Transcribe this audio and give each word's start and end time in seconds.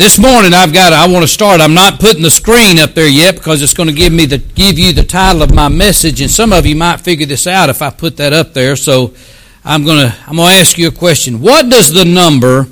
This 0.00 0.18
morning 0.18 0.54
I've 0.54 0.72
got 0.72 0.94
I 0.94 1.06
want 1.12 1.24
to 1.24 1.28
start. 1.28 1.60
I'm 1.60 1.74
not 1.74 2.00
putting 2.00 2.22
the 2.22 2.30
screen 2.30 2.78
up 2.78 2.94
there 2.94 3.06
yet 3.06 3.34
because 3.34 3.60
it's 3.60 3.74
going 3.74 3.90
to 3.90 3.94
give 3.94 4.14
me 4.14 4.24
the 4.24 4.38
give 4.38 4.78
you 4.78 4.94
the 4.94 5.04
title 5.04 5.42
of 5.42 5.54
my 5.54 5.68
message 5.68 6.22
and 6.22 6.30
some 6.30 6.54
of 6.54 6.64
you 6.64 6.74
might 6.74 7.02
figure 7.02 7.26
this 7.26 7.46
out 7.46 7.68
if 7.68 7.82
I 7.82 7.90
put 7.90 8.16
that 8.16 8.32
up 8.32 8.54
there. 8.54 8.76
So 8.76 9.12
I'm 9.62 9.84
going 9.84 10.08
to 10.08 10.16
I'm 10.26 10.36
going 10.36 10.48
to 10.48 10.54
ask 10.54 10.78
you 10.78 10.88
a 10.88 10.90
question. 10.90 11.42
What 11.42 11.68
does 11.68 11.92
the 11.92 12.06
number 12.06 12.64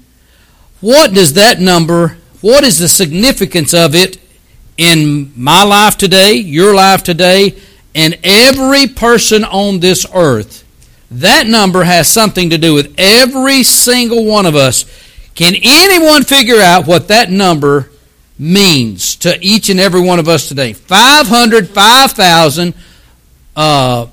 what 0.81 1.15
does 1.15 1.35
that 1.35 1.61
number 1.61 2.17
what 2.41 2.65
is 2.65 2.81
the 2.81 2.89
significance 2.89 3.73
of 3.73 3.95
it 3.95 4.19
in 4.77 5.33
my 5.37 5.63
life 5.63 5.97
today, 5.97 6.33
your 6.33 6.75
life 6.75 7.05
today, 7.05 7.55
and 7.95 8.19
every 8.25 8.89
person 8.89 9.45
on 9.45 9.79
this 9.79 10.05
earth? 10.13 10.64
That 11.15 11.47
number 11.47 11.85
has 11.85 12.09
something 12.09 12.51
to 12.51 12.59
do 12.59 12.75
with 12.75 12.93
every 12.99 13.63
single 13.63 14.25
one 14.25 14.47
of 14.47 14.57
us. 14.57 14.85
Can 15.37 15.55
anyone 15.63 16.25
figure 16.25 16.61
out 16.61 16.89
what 16.89 17.07
that 17.09 17.31
number 17.31 17.91
means 18.37 19.15
to 19.17 19.39
each 19.41 19.71
and 19.71 19.79
every 19.79 20.01
one 20.01 20.19
of 20.19 20.29
us 20.29 20.49
today? 20.49 20.73
505,440. 20.73 22.75
Uh, 23.57 24.07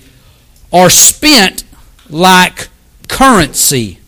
are 0.72 0.90
spent 0.90 1.62
like 2.10 2.68
currency. 3.08 4.00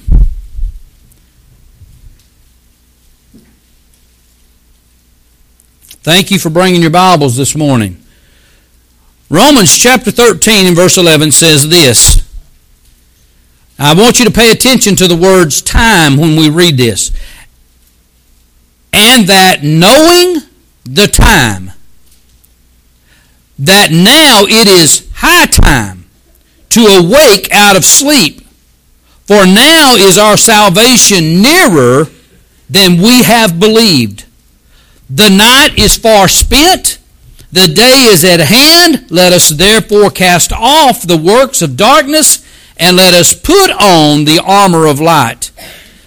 Thank 6.02 6.30
you 6.30 6.38
for 6.38 6.50
bringing 6.50 6.82
your 6.82 6.90
Bibles 6.90 7.38
this 7.38 7.56
morning. 7.56 8.03
Romans 9.30 9.76
chapter 9.76 10.10
13 10.10 10.66
and 10.66 10.76
verse 10.76 10.96
11 10.96 11.32
says 11.32 11.68
this. 11.68 12.20
I 13.78 13.94
want 13.94 14.18
you 14.18 14.24
to 14.26 14.30
pay 14.30 14.50
attention 14.50 14.94
to 14.96 15.08
the 15.08 15.16
words 15.16 15.62
time 15.62 16.16
when 16.16 16.36
we 16.36 16.50
read 16.50 16.76
this. 16.76 17.10
And 18.92 19.26
that 19.26 19.62
knowing 19.62 20.42
the 20.84 21.08
time, 21.08 21.72
that 23.58 23.90
now 23.90 24.44
it 24.46 24.68
is 24.68 25.10
high 25.14 25.46
time 25.46 26.04
to 26.70 26.80
awake 26.80 27.48
out 27.52 27.76
of 27.76 27.84
sleep, 27.84 28.42
for 29.26 29.46
now 29.46 29.94
is 29.94 30.18
our 30.18 30.36
salvation 30.36 31.40
nearer 31.42 32.06
than 32.68 32.98
we 32.98 33.22
have 33.24 33.58
believed. 33.58 34.26
The 35.08 35.30
night 35.30 35.78
is 35.78 35.96
far 35.96 36.28
spent 36.28 36.98
the 37.54 37.68
day 37.68 38.08
is 38.10 38.24
at 38.24 38.40
hand. 38.40 39.08
Let 39.12 39.32
us 39.32 39.48
therefore 39.48 40.10
cast 40.10 40.52
off 40.52 41.02
the 41.02 41.16
works 41.16 41.62
of 41.62 41.76
darkness 41.76 42.44
and 42.76 42.96
let 42.96 43.14
us 43.14 43.32
put 43.32 43.70
on 43.70 44.24
the 44.24 44.42
armor 44.44 44.86
of 44.86 45.00
light. 45.00 45.52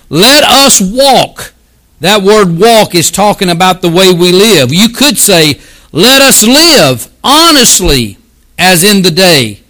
Let 0.09 0.43
us 0.43 0.81
walk. 0.81 1.53
That 2.01 2.21
word 2.21 2.59
walk 2.59 2.93
is 2.93 3.09
talking 3.09 3.49
about 3.49 3.81
the 3.81 3.89
way 3.89 4.13
we 4.13 4.33
live. 4.33 4.73
You 4.73 4.89
could 4.89 5.17
say, 5.17 5.61
let 5.93 6.21
us 6.21 6.43
live 6.43 7.09
honestly 7.23 8.17
as 8.59 8.83
in 8.83 9.01
the 9.01 9.11
day, 9.11 9.61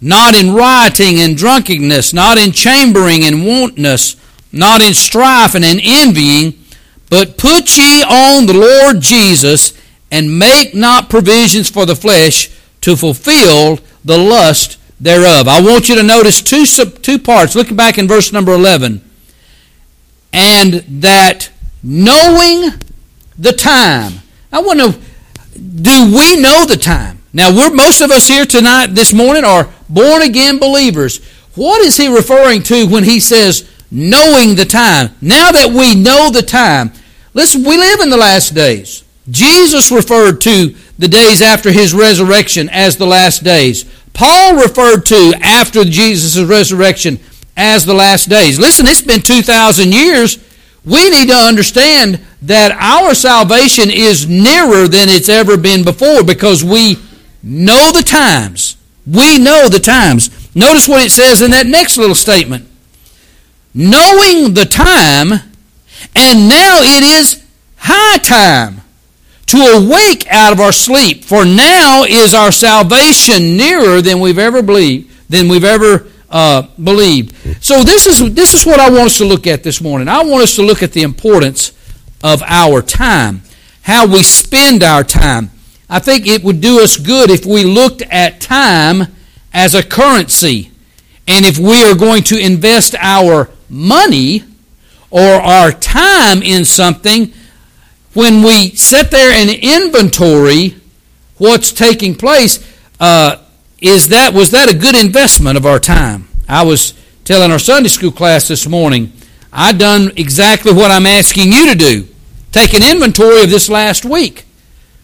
not 0.00 0.34
in 0.34 0.52
rioting 0.52 1.20
and 1.20 1.36
drunkenness, 1.36 2.12
not 2.12 2.38
in 2.38 2.50
chambering 2.50 3.22
and 3.22 3.46
wantonness, 3.46 4.16
not 4.50 4.80
in 4.80 4.94
strife 4.94 5.54
and 5.54 5.64
in 5.64 5.78
envying, 5.80 6.58
but 7.08 7.38
put 7.38 7.78
ye 7.78 8.02
on 8.02 8.46
the 8.46 8.54
Lord 8.54 9.00
Jesus 9.00 9.80
and 10.10 10.38
make 10.38 10.74
not 10.74 11.10
provisions 11.10 11.70
for 11.70 11.86
the 11.86 11.96
flesh 11.96 12.50
to 12.80 12.96
fulfill 12.96 13.78
the 14.04 14.18
lust 14.18 14.78
thereof. 15.00 15.48
I 15.48 15.60
want 15.60 15.88
you 15.88 15.94
to 15.96 16.02
notice 16.02 16.42
two, 16.42 16.64
two 16.66 17.18
parts. 17.18 17.54
Look 17.54 17.74
back 17.74 17.98
in 17.98 18.08
verse 18.08 18.32
number 18.32 18.52
11. 18.52 19.02
And 20.32 20.74
that 21.02 21.50
knowing 21.82 22.72
the 23.38 23.52
time. 23.52 24.20
I 24.52 24.60
want 24.60 24.80
to 24.80 25.00
do 25.60 26.14
we 26.14 26.40
know 26.40 26.64
the 26.64 26.78
time? 26.80 27.22
Now, 27.32 27.54
we're, 27.54 27.72
most 27.72 28.00
of 28.00 28.10
us 28.10 28.26
here 28.26 28.44
tonight, 28.44 28.88
this 28.88 29.12
morning, 29.12 29.44
are 29.44 29.72
born 29.88 30.22
again 30.22 30.58
believers. 30.58 31.24
What 31.54 31.80
is 31.82 31.96
he 31.96 32.08
referring 32.08 32.62
to 32.64 32.86
when 32.86 33.04
he 33.04 33.20
says 33.20 33.68
knowing 33.90 34.54
the 34.54 34.64
time? 34.64 35.10
Now 35.20 35.52
that 35.52 35.70
we 35.70 35.94
know 35.94 36.30
the 36.30 36.42
time, 36.42 36.92
listen, 37.34 37.62
we 37.62 37.76
live 37.76 38.00
in 38.00 38.10
the 38.10 38.16
last 38.16 38.54
days. 38.54 39.04
Jesus 39.28 39.90
referred 39.90 40.40
to 40.42 40.74
the 40.98 41.08
days 41.08 41.42
after 41.42 41.70
his 41.70 41.94
resurrection 41.94 42.68
as 42.70 42.96
the 42.96 43.06
last 43.06 43.44
days. 43.44 43.84
Paul 44.12 44.56
referred 44.56 45.06
to 45.06 45.32
after 45.40 45.84
Jesus' 45.84 46.42
resurrection 46.42 47.18
as 47.56 47.84
the 47.84 47.94
last 47.94 48.28
days. 48.28 48.58
Listen, 48.58 48.86
it's 48.86 49.02
been 49.02 49.20
2,000 49.20 49.92
years. 49.92 50.38
We 50.84 51.10
need 51.10 51.28
to 51.28 51.34
understand 51.34 52.20
that 52.42 52.72
our 52.72 53.14
salvation 53.14 53.90
is 53.90 54.26
nearer 54.26 54.88
than 54.88 55.08
it's 55.08 55.28
ever 55.28 55.56
been 55.56 55.84
before 55.84 56.24
because 56.24 56.64
we 56.64 56.96
know 57.42 57.92
the 57.92 58.02
times. 58.02 58.76
We 59.06 59.38
know 59.38 59.68
the 59.68 59.80
times. 59.80 60.30
Notice 60.54 60.88
what 60.88 61.04
it 61.04 61.10
says 61.10 61.42
in 61.42 61.50
that 61.50 61.66
next 61.66 61.98
little 61.98 62.14
statement. 62.14 62.66
Knowing 63.74 64.54
the 64.54 64.66
time, 64.66 65.32
and 66.16 66.48
now 66.48 66.78
it 66.80 67.02
is 67.02 67.44
high 67.76 68.18
time 68.18 68.80
to 69.50 69.58
awake 69.58 70.26
out 70.30 70.52
of 70.52 70.60
our 70.60 70.72
sleep, 70.72 71.24
for 71.24 71.44
now 71.44 72.04
is 72.04 72.34
our 72.34 72.52
salvation 72.52 73.56
nearer 73.56 74.00
than 74.00 74.20
we've 74.20 74.38
ever 74.38 74.62
believed, 74.62 75.10
than 75.28 75.48
we've 75.48 75.64
ever 75.64 76.06
uh, 76.30 76.62
believed. 76.82 77.34
So 77.62 77.82
this 77.82 78.06
is 78.06 78.32
this 78.34 78.54
is 78.54 78.64
what 78.64 78.78
I 78.78 78.88
want 78.90 79.06
us 79.06 79.18
to 79.18 79.24
look 79.24 79.46
at 79.46 79.62
this 79.62 79.80
morning. 79.80 80.08
I 80.08 80.22
want 80.22 80.42
us 80.42 80.54
to 80.56 80.62
look 80.62 80.82
at 80.82 80.92
the 80.92 81.02
importance 81.02 81.72
of 82.22 82.42
our 82.42 82.82
time, 82.82 83.42
how 83.82 84.06
we 84.06 84.22
spend 84.22 84.82
our 84.82 85.02
time. 85.02 85.50
I 85.88 85.98
think 85.98 86.28
it 86.28 86.44
would 86.44 86.60
do 86.60 86.80
us 86.82 86.96
good 86.96 87.30
if 87.30 87.44
we 87.44 87.64
looked 87.64 88.02
at 88.02 88.40
time 88.40 89.08
as 89.52 89.74
a 89.74 89.82
currency, 89.82 90.70
and 91.26 91.44
if 91.44 91.58
we 91.58 91.82
are 91.82 91.96
going 91.96 92.22
to 92.24 92.38
invest 92.38 92.94
our 93.00 93.50
money 93.68 94.44
or 95.10 95.20
our 95.20 95.72
time 95.72 96.42
in 96.42 96.64
something, 96.64 97.32
when 98.14 98.42
we 98.42 98.70
sit 98.70 99.10
there 99.10 99.30
and 99.30 99.50
inventory 99.50 100.76
what's 101.38 101.72
taking 101.72 102.14
place, 102.14 102.58
uh, 102.98 103.36
is 103.80 104.08
that 104.08 104.34
was 104.34 104.50
that 104.50 104.70
a 104.70 104.76
good 104.76 104.96
investment 104.96 105.56
of 105.56 105.64
our 105.64 105.78
time? 105.78 106.28
I 106.48 106.64
was 106.64 106.94
telling 107.24 107.50
our 107.50 107.58
Sunday 107.58 107.88
school 107.88 108.10
class 108.10 108.48
this 108.48 108.66
morning, 108.66 109.12
I 109.52 109.72
done 109.72 110.12
exactly 110.16 110.72
what 110.72 110.90
I'm 110.90 111.06
asking 111.06 111.52
you 111.52 111.70
to 111.70 111.76
do. 111.76 112.08
Take 112.52 112.74
an 112.74 112.82
inventory 112.82 113.44
of 113.44 113.50
this 113.50 113.68
last 113.68 114.04
week. 114.04 114.44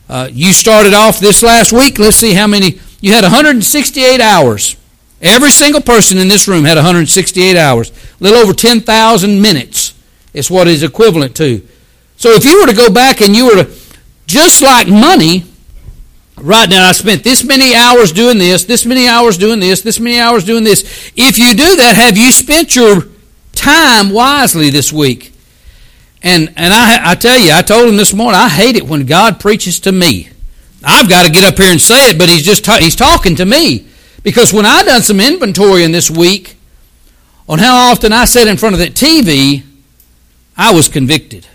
Uh, 0.09 0.29
you 0.31 0.53
started 0.53 0.95
off 0.95 1.19
this 1.19 1.43
last 1.43 1.73
week. 1.73 1.99
Let's 1.99 2.17
see 2.17 2.35
how 2.35 2.47
many. 2.47 2.81
You 3.01 3.13
had 3.13 3.25
168 3.25 4.21
hours. 4.21 4.77
Every 5.21 5.51
single 5.51 5.81
person 5.81 6.19
in 6.19 6.29
this 6.29 6.47
room 6.47 6.65
had 6.65 6.77
168 6.77 7.57
hours. 7.57 7.91
A 7.91 8.25
little 8.25 8.39
over 8.39 8.53
10,000 8.53 9.41
minutes 9.41 9.95
is 10.35 10.51
what 10.51 10.69
is 10.69 10.83
equivalent 10.83 11.35
to. 11.37 11.67
So 12.17 12.31
if 12.31 12.45
you 12.45 12.61
were 12.61 12.67
to 12.67 12.75
go 12.75 12.91
back 12.91 13.21
and 13.21 13.37
you 13.37 13.47
were 13.47 13.65
to, 13.65 13.71
just 14.27 14.63
like 14.63 14.89
money, 14.89 15.45
right 16.37 16.69
now 16.69 16.89
I 16.89 16.93
spent 16.93 17.25
this 17.25 17.45
many 17.45 17.75
hours 17.75 18.13
doing 18.13 18.39
this, 18.39 18.65
this 18.65 18.87
many 18.87 19.07
hours 19.07 19.39
doing 19.39 19.61
this, 19.61 19.83
this 19.83 20.01
many 20.01 20.19
hours 20.19 20.45
doing 20.45 20.65
this. 20.65 21.13
If 21.17 21.39
you 21.39 21.55
do 21.55 21.77
that, 21.77 21.95
have 21.97 22.17
you 22.17 22.31
spent 22.33 22.75
your 22.75 23.05
time 23.53 24.11
wisely 24.11 24.71
this 24.71 24.93
week? 24.93 25.33
And 26.23 26.53
and 26.57 26.73
I 26.73 27.13
I 27.13 27.15
tell 27.15 27.39
you, 27.39 27.53
I 27.53 27.63
told 27.63 27.89
him 27.89 27.97
this 27.97 28.13
morning, 28.13 28.41
I 28.41 28.49
hate 28.49 28.77
it 28.77 28.87
when 28.87 29.07
God 29.07 29.39
preaches 29.39 29.79
to 29.81 29.93
me. 29.93 30.31
I've 30.83 31.09
got 31.09 31.25
to 31.25 31.31
get 31.31 31.45
up 31.45 31.59
here 31.59 31.71
and 31.71 31.81
say 31.81 32.11
it, 32.11 32.19
but 32.19 32.29
he's 32.29 32.45
just 32.45 32.65
ta- 32.65 32.79
he's 32.81 32.97
talking 32.97 33.37
to 33.37 33.45
me 33.45 33.87
because 34.23 34.53
when 34.53 34.67
I 34.67 34.83
done 34.83 35.03
some 35.03 35.21
inventory 35.21 35.85
in 35.85 35.93
this 35.93 36.11
week 36.11 36.57
on 37.49 37.59
how 37.59 37.91
often 37.91 38.13
I 38.13 38.25
sat 38.25 38.49
in 38.49 38.57
front 38.57 38.75
of 38.75 38.79
that 38.81 38.95
TV, 38.95 39.63
I 40.57 40.73
was 40.73 40.89
convicted. 40.89 41.47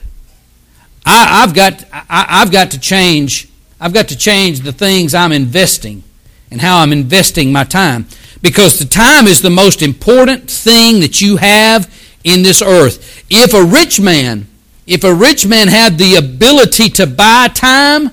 I, 1.06 1.42
have 1.42 1.54
got 1.54 1.84
I, 1.92 2.42
I've 2.42 2.52
got 2.52 2.72
to 2.72 2.80
change. 2.80 3.48
I've 3.80 3.94
got 3.94 4.10
to 4.10 4.18
change 4.18 4.62
the 4.62 4.72
things 4.72 5.14
I'm 5.14 5.32
investing 5.32 6.04
and 6.52 6.62
how 6.62 6.80
I'm 6.80 6.92
investing 6.92 7.52
my 7.52 7.64
time 7.64 8.06
because 8.42 8.80
the 8.80 8.86
time 8.86 9.28
is 9.28 9.42
the 9.42 9.50
most 9.50 9.82
important 9.82 10.50
thing 10.50 11.00
that 11.00 11.22
you 11.22 11.38
have 11.38 11.92
in 12.24 12.44
this 12.44 12.62
earth. 12.62 13.26
If 13.30 13.54
a 13.54 13.64
rich 13.64 14.00
man, 14.00 14.48
if 14.86 15.04
a 15.04 15.14
rich 15.14 15.46
man 15.46 15.68
had 15.68 15.98
the 15.98 16.16
ability 16.16 16.90
to 16.92 17.08
buy 17.08 17.48
time 17.54 18.10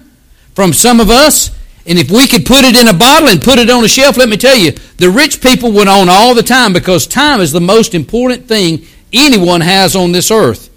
from 0.55 0.73
some 0.73 1.01
of 1.01 1.11
us, 1.11 1.57
and 1.87 1.99
if 1.99 2.11
we 2.11 2.27
could 2.27 2.45
put 2.45 2.65
it 2.65 2.77
in 2.77 2.89
a 2.89 2.99
bottle 2.99 3.31
and 3.31 3.41
put 3.41 3.59
it 3.59 3.71
on 3.71 3.83
a 3.83 3.89
shelf, 3.89 4.19
let 4.19 4.29
me 4.29 4.37
tell 4.37 4.57
you, 4.57 4.73
the 4.99 5.09
rich 5.09 5.41
people 5.41 5.73
would 5.73 5.89
own 5.89 6.09
all 6.11 6.35
the 6.35 6.43
time 6.43 6.75
because 6.75 7.07
time 7.07 7.41
is 7.41 7.51
the 7.51 7.61
most 7.61 7.95
important 7.95 8.47
thing 8.47 8.85
anyone 9.13 9.63
has 9.63 9.97
on 9.97 10.13
this 10.13 10.31
earth. 10.31 10.69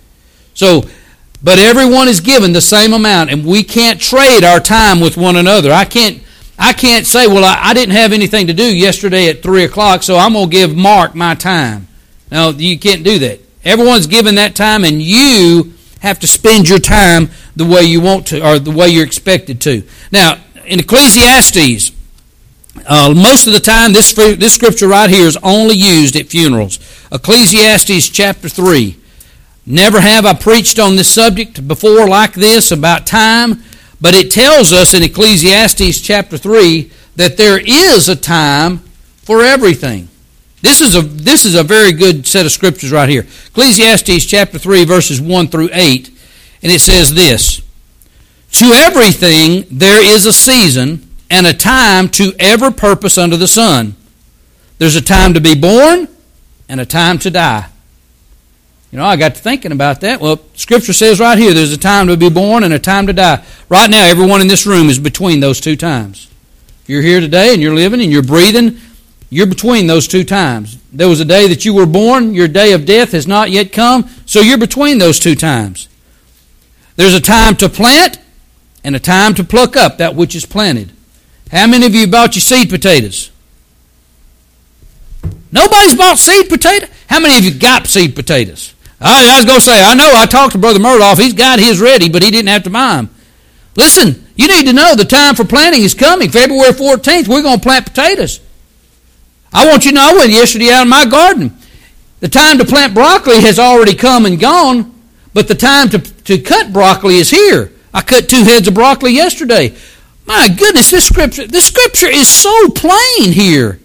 So 0.54 0.86
but 1.44 1.58
everyone 1.58 2.08
is 2.08 2.20
given 2.20 2.54
the 2.54 2.62
same 2.62 2.94
amount, 2.94 3.32
and 3.32 3.46
we 3.46 3.64
can't 3.64 4.00
trade 4.00 4.44
our 4.44 4.60
time 4.60 5.00
with 5.00 5.18
one 5.18 5.36
another. 5.36 5.72
I 5.72 5.86
can't, 5.86 6.22
I 6.60 6.74
can't 6.74 7.06
say, 7.06 7.28
well, 7.28 7.44
I, 7.44 7.70
I 7.70 7.74
didn't 7.74 7.96
have 7.96 8.14
anything 8.14 8.48
to 8.48 8.54
do 8.54 8.76
yesterday 8.76 9.28
at 9.30 9.42
3 9.42 9.64
o'clock, 9.64 10.04
so 10.04 10.18
I'm 10.18 10.34
going 10.34 10.50
to 10.50 10.56
give 10.56 10.76
Mark 10.76 11.16
my 11.16 11.34
time. 11.34 11.88
No, 12.32 12.50
you 12.52 12.78
can't 12.78 13.04
do 13.04 13.20
that. 13.20 13.40
Everyone's 13.64 14.08
given 14.08 14.36
that 14.36 14.56
time, 14.56 14.84
and 14.84 15.02
you 15.02 15.74
have 16.02 16.20
to 16.20 16.28
spend 16.28 16.70
your 16.70 16.80
time 16.80 17.30
the 17.56 17.66
way 17.66 17.84
you 17.84 18.02
want 18.02 18.28
to, 18.28 18.46
or 18.46 18.60
the 18.60 18.72
way 18.72 18.90
you're 18.90 19.06
expected 19.06 19.62
to. 19.62 19.84
Now, 20.12 20.42
in 20.66 20.80
Ecclesiastes, 20.80 21.92
uh, 22.88 23.14
most 23.16 23.48
of 23.48 23.54
the 23.54 23.60
time, 23.60 23.94
this, 23.94 24.14
this 24.14 24.54
scripture 24.54 24.88
right 24.88 25.10
here 25.10 25.28
is 25.28 25.38
only 25.44 25.76
used 25.76 26.16
at 26.16 26.28
funerals. 26.28 26.80
Ecclesiastes 27.12 28.10
chapter 28.10 28.48
3. 28.48 28.98
Never 29.66 30.02
have 30.02 30.26
I 30.26 30.34
preached 30.34 30.80
on 30.80 30.96
this 30.96 31.14
subject 31.14 31.68
before 31.68 32.08
like 32.08 32.34
this 32.34 32.72
about 32.72 33.06
time, 33.06 33.62
but 34.00 34.16
it 34.16 34.32
tells 34.32 34.74
us 34.74 34.94
in 34.94 35.04
Ecclesiastes 35.04 36.02
chapter 36.02 36.38
3 36.38 36.92
that 37.16 37.38
there 37.38 37.60
is 37.60 38.10
a 38.10 38.16
time 38.16 38.80
for 39.22 39.44
everything. 39.44 40.08
This 40.64 40.82
is 40.82 40.96
a 40.96 41.02
this 41.02 41.46
is 41.46 41.56
a 41.56 41.64
very 41.64 41.92
good 41.92 42.28
set 42.28 42.46
of 42.46 42.52
scriptures 42.52 42.92
right 42.92 43.10
here. 43.10 43.26
Ecclesiastes 43.48 44.26
chapter 44.26 44.58
3 44.58 44.86
verses 44.86 45.22
1 45.22 45.48
through 45.48 45.70
8 45.74 46.10
and 46.64 46.72
it 46.72 46.82
says 46.82 47.14
this 47.14 47.62
To 48.54 48.66
everything 48.66 49.66
there 49.70 50.04
is 50.04 50.26
a 50.26 50.34
season 50.34 51.08
and 51.30 51.46
a 51.48 51.54
time 51.54 52.10
to 52.10 52.34
every 52.40 52.72
purpose 52.72 53.18
under 53.18 53.38
the 53.38 53.48
sun. 53.48 53.96
There's 54.80 54.96
a 54.96 55.02
time 55.02 55.34
to 55.36 55.42
be 55.42 55.56
born 55.56 56.08
and 56.68 56.80
a 56.80 56.86
time 56.86 57.20
to 57.20 57.30
die 57.30 57.71
you 58.92 58.98
know, 58.98 59.06
I 59.06 59.16
got 59.16 59.36
to 59.36 59.42
thinking 59.42 59.72
about 59.72 60.02
that. 60.02 60.20
Well, 60.20 60.42
Scripture 60.54 60.92
says 60.92 61.20
right 61.20 61.38
here 61.38 61.54
there's 61.54 61.72
a 61.72 61.78
time 61.78 62.08
to 62.08 62.18
be 62.18 62.30
born 62.30 62.64
and 62.64 62.74
a 62.74 62.80
time 62.80 63.08
to 63.08 63.14
die. 63.14 63.44
Right 63.70 63.90
now, 63.90 64.06
everyone 64.06 64.42
in 64.42 64.48
this 64.48 64.66
room 64.66 64.90
is 64.90 65.00
between 65.00 65.40
those 65.40 65.62
two 65.62 65.78
times. 65.78 66.30
If 66.84 66.90
you're 66.90 67.02
here 67.02 67.22
today 67.22 67.54
and 67.54 67.62
you're 67.62 67.74
living 67.74 68.02
and 68.02 68.12
you're 68.12 68.22
breathing, 68.22 68.80
you're 69.30 69.48
between 69.48 69.88
those 69.88 70.10
two 70.10 70.26
times. 70.26 70.78
There 70.92 71.08
was 71.08 71.22
a 71.22 71.26
day 71.26 71.48
that 71.48 71.64
you 71.64 71.74
were 71.74 71.86
born, 71.86 72.34
your 72.34 72.50
day 72.50 72.74
of 72.74 72.86
death 72.86 73.14
has 73.14 73.26
not 73.26 73.50
yet 73.50 73.72
come, 73.72 74.10
so 74.26 74.42
you're 74.42 74.58
between 74.58 74.98
those 74.98 75.20
two 75.20 75.36
times. 75.36 75.88
There's 76.98 77.14
a 77.14 77.22
time 77.22 77.56
to 77.58 77.70
plant 77.70 78.20
and 78.84 78.94
a 78.94 79.00
time 79.00 79.34
to 79.36 79.44
pluck 79.46 79.78
up 79.78 80.00
that 80.00 80.16
which 80.16 80.36
is 80.36 80.46
planted. 80.46 80.92
How 81.50 81.66
many 81.66 81.86
of 81.86 81.96
you 81.96 82.08
bought 82.08 82.36
your 82.36 82.42
seed 82.42 82.70
potatoes? 82.70 83.32
Nobody's 85.52 85.96
bought 85.96 86.18
seed 86.18 86.50
potato. 86.50 86.88
How 87.08 87.20
many 87.22 87.38
of 87.38 87.44
you 87.46 87.58
got 87.58 87.88
seed 87.88 88.16
potatoes? 88.16 88.74
I, 89.02 89.34
I 89.34 89.38
was 89.38 89.46
going 89.46 89.60
to 89.60 89.66
say, 89.66 89.82
I 89.82 89.96
know 89.96 90.12
I 90.14 90.26
talked 90.26 90.54
to 90.54 90.60
Brother 90.60 90.80
Murdoff. 90.80 91.20
He's 91.20 91.34
got 91.34 91.60
his 91.60 91.82
ready, 91.82 92.10
but 92.10 92.22
he 92.22 92.30
didn't 92.30 92.50
have 92.50 92.64
to 92.64 92.70
them. 92.70 93.10
Listen, 93.76 94.28
you 94.36 94.48
need 94.48 94.68
to 94.68 94.74
know 94.74 94.96
the 94.96 95.06
time 95.06 95.36
for 95.36 95.44
planting 95.44 95.82
is 95.82 95.94
coming. 95.94 96.30
February 96.30 96.72
14th, 96.72 97.28
we're 97.28 97.42
going 97.42 97.58
to 97.58 97.64
plant 97.64 97.86
potatoes. 97.86 98.40
I 99.54 99.68
want 99.68 99.86
you 99.86 99.92
to 99.92 99.96
know 99.96 100.12
I 100.12 100.14
went 100.14 100.32
yesterday 100.32 100.70
out 100.70 100.84
in 100.84 100.90
my 100.90 101.06
garden. 101.06 101.56
The 102.20 102.30
time 102.30 102.60
to 102.60 102.66
plant 102.66 102.94
broccoli 102.94 103.42
has 103.42 103.58
already 103.58 103.96
come 103.96 104.26
and 104.26 104.40
gone, 104.40 104.94
but 105.34 105.48
the 105.48 105.56
time 105.56 105.90
to, 105.90 106.00
to 106.00 106.38
cut 106.38 106.72
broccoli 106.72 107.16
is 107.16 107.32
here. 107.32 107.72
I 107.94 108.02
cut 108.02 108.30
two 108.30 108.44
heads 108.44 108.68
of 108.68 108.76
broccoli 108.76 109.14
yesterday. 109.14 109.76
My 110.26 110.48
goodness, 110.48 110.92
this 110.92 111.08
scripture, 111.08 111.48
this 111.48 111.68
scripture 111.68 112.10
is 112.10 112.30
so 112.30 112.70
plain 112.70 113.32
here. 113.32 113.80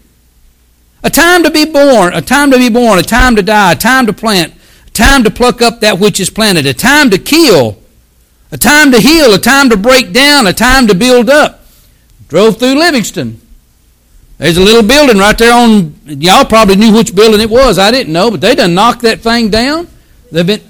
A 1.03 1.11
time 1.11 1.43
to 1.45 1.51
be 1.51 1.65
born, 1.65 2.15
a 2.15 2.21
time 2.21 2.51
to 2.51 2.59
be 2.59 2.69
born, 2.69 2.99
a 2.99 3.03
time 3.03 3.37
to 3.37 3.43
die, 3.43 3.73
a 3.73 3.77
time 3.77 4.07
to 4.07 4.13
plant, 4.13 4.53
time 4.97 5.25
to 5.25 5.31
pluck 5.31 5.63
up 5.63 5.81
that 5.81 5.99
which 5.99 6.19
is 6.19 6.31
planted, 6.31 6.67
a 6.67 6.75
time 6.75 7.11
to 7.11 7.19
kill, 7.19 7.79
a 8.51 8.57
time 8.57 8.91
to 8.93 9.01
heal, 9.01 9.35
a 9.35 9.39
time 9.39 9.71
to 9.71 9.77
break 9.77 10.13
down, 10.13 10.47
a 10.47 10.53
time 10.53 10.87
to 10.89 10.95
build 10.95 11.29
up. 11.29 11.65
Drove 12.29 12.59
through 12.59 12.75
Livingston. 12.75 13.41
There's 14.39 14.57
a 14.57 14.63
little 14.63 14.83
building 14.83 15.19
right 15.19 15.37
there 15.37 15.55
on, 15.55 15.95
y'all 16.05 16.45
probably 16.45 16.77
knew 16.77 16.93
which 16.93 17.15
building 17.15 17.41
it 17.41 17.49
was. 17.49 17.79
I 17.79 17.91
didn't 17.91 18.13
know, 18.13 18.31
but 18.31 18.41
they 18.41 18.55
done 18.55 18.75
knocked 18.75 19.03
that 19.03 19.21
thing 19.21 19.51
down. 19.51 19.89
They've 20.31 20.47
been, 20.47 20.61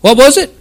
what 0.00 0.16
was 0.16 0.38
it? 0.38 0.52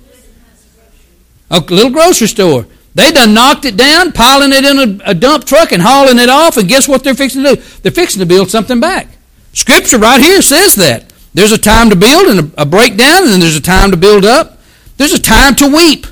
A 1.50 1.60
little 1.60 1.92
grocery 1.92 2.28
store. 2.28 2.68
They 2.94 3.12
done 3.12 3.34
knocked 3.34 3.66
it 3.66 3.78
down, 3.78 4.12
piling 4.12 4.52
it 4.52 4.66
in 4.66 5.02
a, 5.02 5.12
a 5.12 5.14
dump 5.14 5.46
truck 5.46 5.72
and 5.72 5.82
hauling 5.82 6.20
it 6.20 6.30
off, 6.30 6.58
and 6.58 6.68
guess 6.68 6.88
what 6.88 7.04
they're 7.04 7.16
fixing 7.16 7.44
to 7.44 7.56
do? 7.56 7.62
They're 7.82 7.92
fixing 7.92 8.20
to 8.20 8.26
build 8.26 8.52
something 8.52 8.80
back. 8.80 9.08
Scripture 9.54 9.98
right 9.98 10.22
here 10.22 10.42
says 10.42 10.76
that. 10.76 11.11
There's 11.34 11.52
a 11.52 11.58
time 11.58 11.90
to 11.90 11.96
build 11.96 12.28
and 12.28 12.54
a, 12.54 12.62
a 12.62 12.66
breakdown, 12.66 13.24
and 13.24 13.34
then 13.34 13.40
there's 13.40 13.56
a 13.56 13.62
time 13.62 13.92
to 13.92 13.98
build 13.98 14.26
up. 14.26 14.60
There's 14.98 15.14
a 15.14 15.22
time 15.22 15.56
to 15.56 15.68
weep 15.68 16.06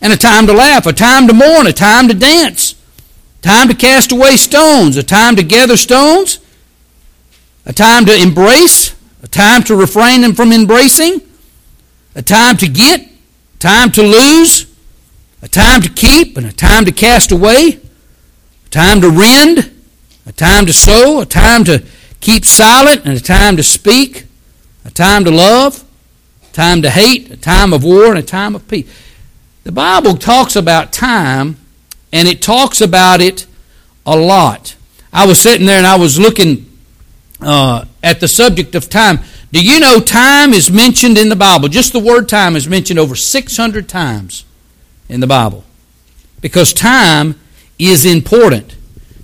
and 0.00 0.12
a 0.12 0.16
time 0.16 0.46
to 0.46 0.52
laugh, 0.52 0.86
a 0.86 0.92
time 0.92 1.26
to 1.26 1.34
mourn, 1.34 1.66
a 1.66 1.72
time 1.72 2.08
to 2.08 2.14
dance, 2.14 2.74
time 3.42 3.68
to 3.68 3.74
cast 3.74 4.12
away 4.12 4.36
stones, 4.36 4.96
a 4.96 5.02
time 5.02 5.36
to 5.36 5.42
gather 5.42 5.76
stones, 5.76 6.38
a 7.66 7.72
time 7.72 8.06
to 8.06 8.16
embrace, 8.16 8.94
a 9.22 9.28
time 9.28 9.62
to 9.64 9.76
refrain 9.76 10.20
them 10.20 10.34
from 10.34 10.52
embracing, 10.52 11.20
a 12.14 12.22
time 12.22 12.56
to 12.56 12.68
get, 12.68 13.08
time 13.58 13.90
to 13.92 14.02
lose, 14.02 14.66
a 15.42 15.48
time 15.48 15.82
to 15.82 15.88
keep, 15.88 16.36
and 16.36 16.46
a 16.46 16.52
time 16.52 16.84
to 16.84 16.92
cast 16.92 17.32
away, 17.32 17.80
a 18.66 18.68
time 18.70 19.00
to 19.00 19.10
rend, 19.10 19.72
a 20.26 20.32
time 20.32 20.66
to 20.66 20.72
sew, 20.72 21.20
a 21.20 21.26
time 21.26 21.64
to 21.64 21.84
keep 22.20 22.44
silent, 22.44 23.04
and 23.04 23.16
a 23.16 23.20
time 23.20 23.56
to 23.56 23.62
speak, 23.62 24.27
a 24.88 24.90
time 24.90 25.22
to 25.22 25.30
love, 25.30 25.84
a 26.50 26.54
time 26.54 26.80
to 26.80 26.88
hate, 26.88 27.30
a 27.30 27.36
time 27.36 27.74
of 27.74 27.84
war, 27.84 28.06
and 28.06 28.18
a 28.18 28.22
time 28.22 28.54
of 28.54 28.66
peace. 28.68 28.90
The 29.64 29.70
Bible 29.70 30.14
talks 30.14 30.56
about 30.56 30.94
time, 30.94 31.58
and 32.10 32.26
it 32.26 32.40
talks 32.40 32.80
about 32.80 33.20
it 33.20 33.46
a 34.06 34.16
lot. 34.16 34.76
I 35.12 35.26
was 35.26 35.38
sitting 35.38 35.66
there 35.66 35.76
and 35.76 35.86
I 35.86 35.98
was 35.98 36.18
looking 36.18 36.70
uh, 37.42 37.84
at 38.02 38.20
the 38.20 38.28
subject 38.28 38.74
of 38.74 38.88
time. 38.88 39.18
Do 39.52 39.62
you 39.62 39.78
know 39.78 40.00
time 40.00 40.54
is 40.54 40.70
mentioned 40.70 41.18
in 41.18 41.28
the 41.28 41.36
Bible? 41.36 41.68
Just 41.68 41.92
the 41.92 42.00
word 42.00 42.26
time 42.26 42.56
is 42.56 42.66
mentioned 42.66 42.98
over 42.98 43.14
600 43.14 43.90
times 43.90 44.46
in 45.10 45.20
the 45.20 45.26
Bible. 45.26 45.64
Because 46.40 46.72
time 46.72 47.38
is 47.78 48.06
important. 48.06 48.74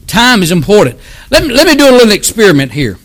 Time 0.06 0.42
is 0.42 0.52
important. 0.52 0.98
Let 1.30 1.44
me, 1.44 1.54
let 1.54 1.66
me 1.66 1.74
do 1.74 1.88
a 1.88 1.92
little 1.92 2.12
experiment 2.12 2.72
here. 2.72 2.98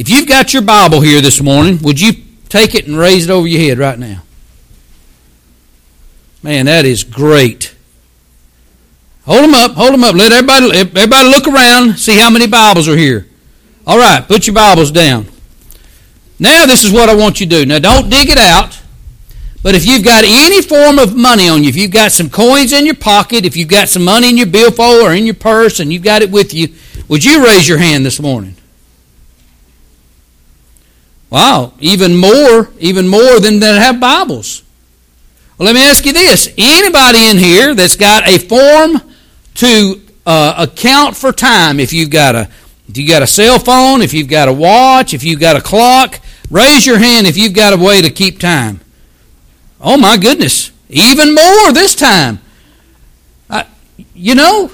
If 0.00 0.08
you've 0.08 0.26
got 0.26 0.54
your 0.54 0.62
Bible 0.62 1.02
here 1.02 1.20
this 1.20 1.42
morning, 1.42 1.78
would 1.82 2.00
you 2.00 2.12
take 2.48 2.74
it 2.74 2.86
and 2.86 2.96
raise 2.96 3.28
it 3.28 3.30
over 3.30 3.46
your 3.46 3.60
head 3.60 3.76
right 3.76 3.98
now? 3.98 4.22
Man, 6.42 6.64
that 6.64 6.86
is 6.86 7.04
great. 7.04 7.74
Hold 9.26 9.44
them 9.44 9.52
up, 9.52 9.72
hold 9.72 9.92
them 9.92 10.02
up. 10.02 10.14
Let 10.14 10.32
everybody, 10.32 10.74
everybody 10.74 11.28
look 11.28 11.46
around, 11.46 11.98
see 11.98 12.16
how 12.16 12.30
many 12.30 12.46
Bibles 12.46 12.88
are 12.88 12.96
here. 12.96 13.26
All 13.86 13.98
right, 13.98 14.26
put 14.26 14.46
your 14.46 14.54
Bibles 14.54 14.90
down. 14.90 15.26
Now, 16.38 16.64
this 16.64 16.82
is 16.82 16.90
what 16.90 17.10
I 17.10 17.14
want 17.14 17.38
you 17.38 17.46
to 17.46 17.56
do. 17.56 17.66
Now, 17.66 17.78
don't 17.78 18.08
dig 18.08 18.30
it 18.30 18.38
out. 18.38 18.80
But 19.62 19.74
if 19.74 19.84
you've 19.84 20.02
got 20.02 20.24
any 20.26 20.62
form 20.62 20.98
of 20.98 21.14
money 21.14 21.46
on 21.46 21.62
you, 21.62 21.68
if 21.68 21.76
you've 21.76 21.90
got 21.90 22.12
some 22.12 22.30
coins 22.30 22.72
in 22.72 22.86
your 22.86 22.94
pocket, 22.94 23.44
if 23.44 23.54
you've 23.54 23.68
got 23.68 23.90
some 23.90 24.06
money 24.06 24.30
in 24.30 24.38
your 24.38 24.46
billfold 24.46 25.02
or 25.02 25.12
in 25.12 25.26
your 25.26 25.34
purse 25.34 25.78
and 25.78 25.92
you've 25.92 26.02
got 26.02 26.22
it 26.22 26.30
with 26.30 26.54
you, 26.54 26.68
would 27.08 27.22
you 27.22 27.44
raise 27.44 27.68
your 27.68 27.76
hand 27.76 28.06
this 28.06 28.18
morning? 28.18 28.56
Wow, 31.30 31.74
even 31.78 32.16
more, 32.16 32.70
even 32.80 33.06
more 33.06 33.38
than 33.38 33.60
that 33.60 33.80
have 33.80 34.00
Bibles. 34.00 34.64
Well, 35.56 35.66
let 35.66 35.74
me 35.74 35.82
ask 35.82 36.04
you 36.04 36.12
this. 36.12 36.48
Anybody 36.58 37.30
in 37.30 37.38
here 37.38 37.74
that's 37.74 37.94
got 37.94 38.26
a 38.26 38.38
form 38.38 39.00
to 39.54 40.00
uh, 40.26 40.54
account 40.58 41.16
for 41.16 41.32
time, 41.32 41.78
if 41.78 41.92
you've 41.92 42.10
got 42.10 42.34
a 42.34 42.48
if 42.88 42.96
you've 42.96 43.08
got 43.08 43.22
a 43.22 43.26
cell 43.26 43.60
phone, 43.60 44.02
if 44.02 44.12
you've 44.12 44.28
got 44.28 44.48
a 44.48 44.52
watch, 44.52 45.14
if 45.14 45.22
you've 45.22 45.38
got 45.38 45.54
a 45.54 45.60
clock, 45.60 46.18
raise 46.50 46.84
your 46.84 46.98
hand 46.98 47.28
if 47.28 47.36
you've 47.36 47.54
got 47.54 47.72
a 47.72 47.76
way 47.76 48.02
to 48.02 48.10
keep 48.10 48.40
time. 48.40 48.80
Oh 49.80 49.96
my 49.96 50.16
goodness, 50.16 50.72
even 50.88 51.32
more 51.32 51.72
this 51.72 51.94
time. 51.94 52.40
Uh, 53.48 53.62
you 54.12 54.34
know, 54.34 54.72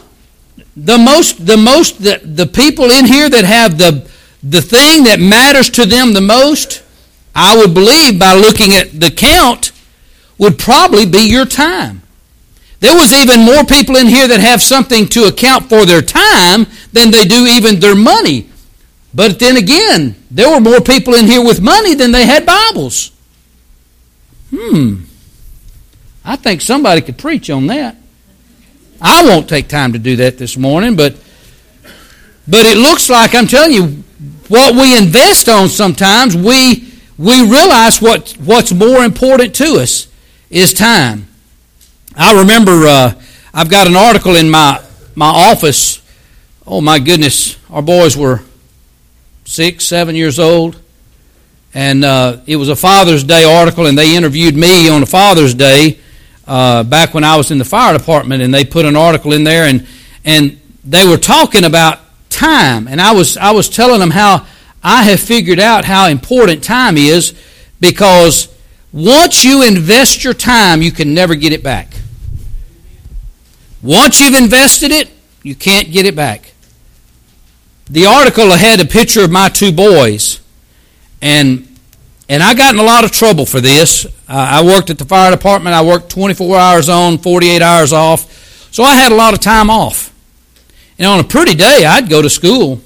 the 0.76 0.96
most 0.96 1.44
the 1.44 1.58
most 1.58 2.02
the, 2.02 2.20
the 2.24 2.46
people 2.46 2.90
in 2.90 3.04
here 3.04 3.28
that 3.28 3.44
have 3.44 3.76
the 3.76 4.08
the 4.48 4.62
thing 4.62 5.04
that 5.04 5.18
matters 5.18 5.70
to 5.70 5.86
them 5.86 6.12
the 6.12 6.20
most, 6.20 6.82
I 7.34 7.56
would 7.56 7.74
believe 7.74 8.18
by 8.18 8.34
looking 8.34 8.72
at 8.72 9.00
the 9.00 9.10
count, 9.10 9.72
would 10.38 10.58
probably 10.58 11.04
be 11.04 11.28
your 11.28 11.46
time. 11.46 12.02
There 12.78 12.94
was 12.94 13.12
even 13.12 13.40
more 13.40 13.64
people 13.64 13.96
in 13.96 14.06
here 14.06 14.28
that 14.28 14.38
have 14.38 14.62
something 14.62 15.08
to 15.08 15.24
account 15.24 15.68
for 15.68 15.84
their 15.84 16.02
time 16.02 16.66
than 16.92 17.10
they 17.10 17.24
do 17.24 17.46
even 17.46 17.80
their 17.80 17.96
money. 17.96 18.48
But 19.12 19.38
then 19.38 19.56
again, 19.56 20.14
there 20.30 20.50
were 20.50 20.60
more 20.60 20.80
people 20.80 21.14
in 21.14 21.26
here 21.26 21.42
with 21.42 21.60
money 21.60 21.94
than 21.94 22.12
they 22.12 22.26
had 22.26 22.46
Bibles. 22.46 23.10
Hmm. 24.50 25.04
I 26.24 26.36
think 26.36 26.60
somebody 26.60 27.00
could 27.00 27.18
preach 27.18 27.50
on 27.50 27.66
that. 27.68 27.96
I 29.00 29.26
won't 29.26 29.48
take 29.48 29.68
time 29.68 29.94
to 29.94 29.98
do 29.98 30.16
that 30.16 30.38
this 30.38 30.56
morning, 30.56 30.96
but 30.96 31.16
but 32.48 32.64
it 32.64 32.76
looks 32.76 33.10
like 33.10 33.34
I'm 33.34 33.46
telling 33.46 33.72
you 33.72 34.04
what 34.48 34.74
we 34.74 34.96
invest 34.96 35.48
on 35.48 35.68
sometimes 35.68 36.36
we 36.36 36.92
we 37.18 37.42
realize 37.42 38.00
what 38.00 38.32
what's 38.38 38.72
more 38.72 39.04
important 39.04 39.54
to 39.56 39.80
us 39.80 40.08
is 40.50 40.72
time. 40.72 41.26
I 42.16 42.38
remember 42.38 42.86
uh, 42.86 43.14
I've 43.52 43.70
got 43.70 43.86
an 43.86 43.96
article 43.96 44.36
in 44.36 44.50
my 44.50 44.82
my 45.14 45.28
office. 45.28 46.02
Oh 46.66 46.80
my 46.80 46.98
goodness, 46.98 47.58
our 47.70 47.82
boys 47.82 48.16
were 48.16 48.42
six, 49.44 49.86
seven 49.86 50.14
years 50.14 50.38
old, 50.38 50.80
and 51.72 52.04
uh, 52.04 52.38
it 52.46 52.56
was 52.56 52.68
a 52.68 52.76
Father's 52.76 53.24
Day 53.24 53.44
article, 53.44 53.86
and 53.86 53.96
they 53.96 54.16
interviewed 54.16 54.56
me 54.56 54.88
on 54.88 55.02
a 55.02 55.06
Father's 55.06 55.54
Day 55.54 55.98
uh, 56.46 56.82
back 56.82 57.14
when 57.14 57.24
I 57.24 57.36
was 57.36 57.50
in 57.50 57.58
the 57.58 57.64
fire 57.64 57.96
department, 57.96 58.42
and 58.42 58.52
they 58.52 58.64
put 58.64 58.84
an 58.84 58.96
article 58.96 59.32
in 59.32 59.44
there, 59.44 59.64
and 59.64 59.86
and 60.24 60.60
they 60.84 61.06
were 61.08 61.16
talking 61.16 61.64
about 61.64 62.00
time, 62.36 62.86
and 62.86 63.00
I 63.00 63.12
was 63.12 63.36
I 63.36 63.50
was 63.50 63.68
telling 63.68 64.00
them 64.00 64.10
how 64.10 64.46
I 64.82 65.02
have 65.04 65.20
figured 65.20 65.58
out 65.58 65.84
how 65.84 66.08
important 66.08 66.62
time 66.62 66.96
is 66.96 67.34
because 67.80 68.48
once 68.92 69.44
you 69.44 69.62
invest 69.66 70.22
your 70.22 70.34
time, 70.34 70.80
you 70.82 70.92
can 70.92 71.12
never 71.12 71.34
get 71.34 71.52
it 71.52 71.62
back. 71.62 71.92
Once 73.82 74.20
you've 74.20 74.34
invested 74.34 74.90
it, 74.90 75.10
you 75.42 75.54
can't 75.54 75.92
get 75.92 76.06
it 76.06 76.16
back. 76.16 76.52
The 77.88 78.06
article 78.06 78.50
had 78.52 78.80
a 78.80 78.84
picture 78.84 79.22
of 79.22 79.30
my 79.30 79.48
two 79.48 79.72
boys, 79.72 80.40
and 81.22 81.68
and 82.28 82.42
I 82.42 82.54
got 82.54 82.74
in 82.74 82.80
a 82.80 82.84
lot 82.84 83.04
of 83.04 83.12
trouble 83.12 83.46
for 83.46 83.60
this. 83.60 84.06
Uh, 84.06 84.08
I 84.28 84.64
worked 84.64 84.90
at 84.90 84.98
the 84.98 85.04
fire 85.04 85.30
department. 85.30 85.74
I 85.74 85.84
worked 85.84 86.10
24 86.10 86.56
hours 86.56 86.88
on, 86.88 87.18
48 87.18 87.62
hours 87.62 87.92
off, 87.92 88.72
so 88.72 88.82
I 88.82 88.94
had 88.96 89.12
a 89.12 89.14
lot 89.14 89.34
of 89.34 89.40
time 89.40 89.70
off. 89.70 90.12
And 90.98 91.06
on 91.06 91.20
a 91.20 91.24
pretty 91.24 91.54
day, 91.54 91.84
I'd 91.86 92.08
go 92.08 92.22
to 92.22 92.30
school, 92.30 92.80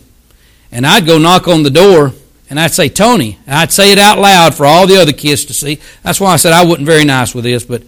and 0.72 0.86
I'd 0.86 1.06
go 1.06 1.18
knock 1.18 1.46
on 1.48 1.62
the 1.62 1.70
door, 1.70 2.12
and 2.48 2.58
I'd 2.58 2.72
say 2.72 2.88
Tony. 2.88 3.38
And 3.46 3.54
I'd 3.54 3.72
say 3.72 3.92
it 3.92 3.98
out 3.98 4.18
loud 4.18 4.54
for 4.54 4.66
all 4.66 4.86
the 4.86 5.00
other 5.00 5.12
kids 5.12 5.44
to 5.46 5.54
see. 5.54 5.78
That's 6.02 6.20
why 6.20 6.32
I 6.32 6.36
said 6.36 6.52
I 6.52 6.64
wasn't 6.64 6.86
very 6.86 7.04
nice 7.04 7.34
with 7.34 7.44
this, 7.44 7.64
but 7.64 7.82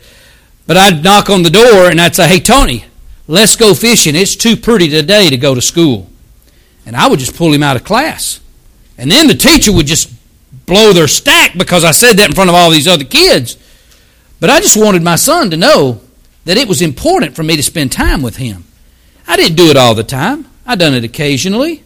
but 0.66 0.76
I'd 0.76 1.02
knock 1.02 1.28
on 1.28 1.42
the 1.42 1.50
door 1.50 1.90
and 1.90 2.00
I'd 2.00 2.14
say, 2.14 2.28
"Hey 2.28 2.38
Tony, 2.38 2.84
Let's 3.28 3.56
go 3.56 3.74
fishing. 3.74 4.16
It's 4.16 4.34
too 4.34 4.56
pretty 4.56 4.88
today 4.88 5.30
to 5.30 5.36
go 5.36 5.54
to 5.54 5.62
school. 5.62 6.10
And 6.84 6.96
I 6.96 7.08
would 7.08 7.20
just 7.20 7.36
pull 7.36 7.52
him 7.52 7.62
out 7.62 7.76
of 7.76 7.84
class. 7.84 8.40
And 8.98 9.10
then 9.10 9.28
the 9.28 9.34
teacher 9.34 9.72
would 9.72 9.86
just 9.86 10.12
blow 10.66 10.92
their 10.92 11.08
stack 11.08 11.56
because 11.56 11.84
I 11.84 11.92
said 11.92 12.18
that 12.18 12.28
in 12.28 12.34
front 12.34 12.50
of 12.50 12.56
all 12.56 12.70
these 12.70 12.88
other 12.88 13.04
kids. 13.04 13.56
But 14.40 14.50
I 14.50 14.60
just 14.60 14.76
wanted 14.76 15.02
my 15.02 15.16
son 15.16 15.50
to 15.50 15.56
know 15.56 16.00
that 16.44 16.56
it 16.56 16.68
was 16.68 16.82
important 16.82 17.36
for 17.36 17.44
me 17.44 17.56
to 17.56 17.62
spend 17.62 17.92
time 17.92 18.22
with 18.22 18.36
him. 18.36 18.64
I 19.32 19.36
didn't 19.36 19.56
do 19.56 19.70
it 19.70 19.78
all 19.78 19.94
the 19.94 20.04
time. 20.04 20.44
I 20.66 20.76
done 20.76 20.92
it 20.92 21.04
occasionally. 21.04 21.82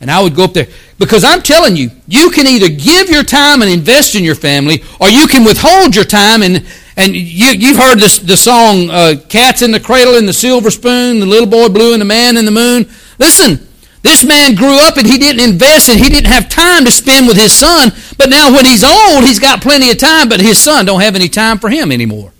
And 0.00 0.10
I 0.10 0.20
would 0.20 0.34
go 0.34 0.42
up 0.42 0.52
there. 0.52 0.66
Because 0.98 1.22
I'm 1.22 1.42
telling 1.42 1.76
you, 1.76 1.92
you 2.08 2.28
can 2.30 2.44
either 2.48 2.68
give 2.68 3.08
your 3.08 3.22
time 3.22 3.62
and 3.62 3.70
invest 3.70 4.16
in 4.16 4.24
your 4.24 4.34
family, 4.34 4.82
or 5.00 5.08
you 5.08 5.28
can 5.28 5.44
withhold 5.44 5.94
your 5.94 6.04
time 6.04 6.42
and, 6.42 6.66
and 6.96 7.14
you, 7.14 7.50
you've 7.50 7.76
heard 7.76 8.00
this, 8.00 8.18
the 8.18 8.36
song, 8.36 8.90
uh, 8.90 9.14
Cats 9.28 9.62
in 9.62 9.70
the 9.70 9.78
Cradle 9.78 10.16
and 10.16 10.26
the 10.26 10.32
Silver 10.32 10.72
Spoon, 10.72 11.20
the 11.20 11.26
little 11.26 11.46
boy 11.46 11.68
blue 11.68 11.92
and 11.92 12.00
the 12.00 12.04
man 12.04 12.36
in 12.36 12.44
the 12.44 12.50
moon. 12.50 12.88
Listen, 13.20 13.64
this 14.02 14.24
man 14.24 14.56
grew 14.56 14.76
up 14.80 14.96
and 14.96 15.06
he 15.06 15.18
didn't 15.18 15.48
invest 15.48 15.88
and 15.88 16.00
he 16.00 16.10
didn't 16.10 16.32
have 16.32 16.48
time 16.48 16.84
to 16.84 16.90
spend 16.90 17.28
with 17.28 17.36
his 17.36 17.52
son. 17.52 17.92
But 18.16 18.28
now 18.28 18.52
when 18.52 18.64
he's 18.64 18.82
old, 18.82 19.22
he's 19.22 19.38
got 19.38 19.62
plenty 19.62 19.88
of 19.92 19.98
time, 19.98 20.28
but 20.28 20.40
his 20.40 20.58
son 20.58 20.84
don't 20.84 21.00
have 21.00 21.14
any 21.14 21.28
time 21.28 21.58
for 21.58 21.70
him 21.70 21.92
anymore. 21.92 22.32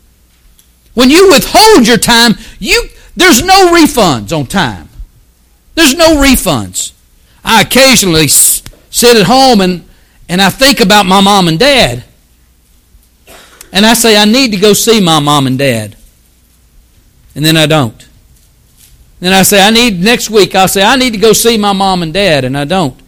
When 0.94 1.10
you 1.10 1.30
withhold 1.30 1.86
your 1.86 1.98
time, 1.98 2.32
you 2.58 2.88
there's 3.18 3.42
no 3.42 3.72
refunds 3.72 4.37
on 4.37 4.46
time. 4.46 4.88
There's 5.75 5.96
no 5.96 6.22
refunds. 6.22 6.92
I 7.44 7.62
occasionally 7.62 8.28
sit 8.28 9.16
at 9.16 9.26
home 9.26 9.60
and, 9.60 9.88
and 10.28 10.40
I 10.40 10.50
think 10.50 10.80
about 10.80 11.04
my 11.04 11.20
mom 11.20 11.48
and 11.48 11.58
dad. 11.58 12.04
And 13.72 13.84
I 13.84 13.94
say, 13.94 14.16
I 14.16 14.25
need 14.25 14.52
to 14.52 14.56
go 14.56 14.72
see 14.72 15.00
my 15.00 15.18
mom 15.18 15.48
and 15.48 15.58
dad. 15.58 15.96
And 17.34 17.44
then 17.44 17.56
I 17.56 17.66
don't. 17.66 18.08
Then 19.18 19.32
I 19.32 19.42
say, 19.42 19.60
I 19.60 19.70
need, 19.70 20.00
next 20.00 20.30
week, 20.30 20.54
I'll 20.54 20.68
say, 20.68 20.84
I 20.84 20.94
need 20.94 21.12
to 21.12 21.18
go 21.18 21.32
see 21.32 21.58
my 21.58 21.72
mom 21.72 22.04
and 22.04 22.14
dad, 22.14 22.44
and 22.44 22.56
I 22.56 22.64
don't. 22.64 22.98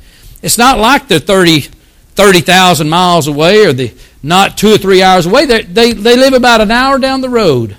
It's 0.42 0.58
not 0.58 0.78
like 0.78 1.06
they're 1.06 1.20
30 1.20 1.68
30,000 2.16 2.88
miles 2.88 3.28
away 3.28 3.64
or 3.64 3.72
the 3.72 3.94
not 4.22 4.58
two 4.58 4.74
or 4.74 4.76
three 4.76 5.02
hours 5.02 5.24
away. 5.24 5.46
They, 5.46 5.62
they, 5.62 5.92
they 5.92 6.16
live 6.16 6.34
about 6.34 6.60
an 6.60 6.70
hour 6.70 6.98
down 6.98 7.20
the 7.20 7.30
road. 7.30 7.76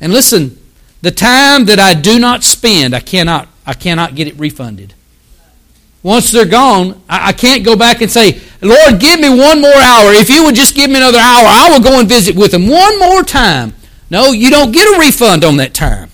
And 0.00 0.12
listen, 0.12 0.58
the 1.00 1.10
time 1.10 1.66
that 1.66 1.78
I 1.78 1.94
do 1.94 2.18
not 2.18 2.44
spend, 2.44 2.94
I 2.94 3.00
cannot, 3.00 3.48
I 3.66 3.74
cannot 3.74 4.14
get 4.14 4.26
it 4.26 4.38
refunded. 4.38 4.94
Once 6.02 6.30
they're 6.30 6.46
gone, 6.46 7.00
I, 7.08 7.32
can't 7.32 7.64
go 7.64 7.76
back 7.76 8.00
and 8.00 8.10
say, 8.10 8.40
Lord, 8.62 9.00
give 9.00 9.20
me 9.20 9.28
one 9.28 9.60
more 9.60 9.74
hour. 9.74 10.12
If 10.12 10.30
you 10.30 10.44
would 10.44 10.54
just 10.54 10.74
give 10.74 10.90
me 10.90 10.96
another 10.96 11.18
hour, 11.18 11.44
I 11.46 11.70
will 11.70 11.82
go 11.82 11.98
and 11.98 12.08
visit 12.08 12.36
with 12.36 12.52
them 12.52 12.68
one 12.68 12.98
more 12.98 13.22
time. 13.22 13.74
No, 14.10 14.30
you 14.30 14.48
don't 14.48 14.72
get 14.72 14.86
a 14.86 14.98
refund 14.98 15.44
on 15.44 15.56
that 15.56 15.74
time. 15.74 16.10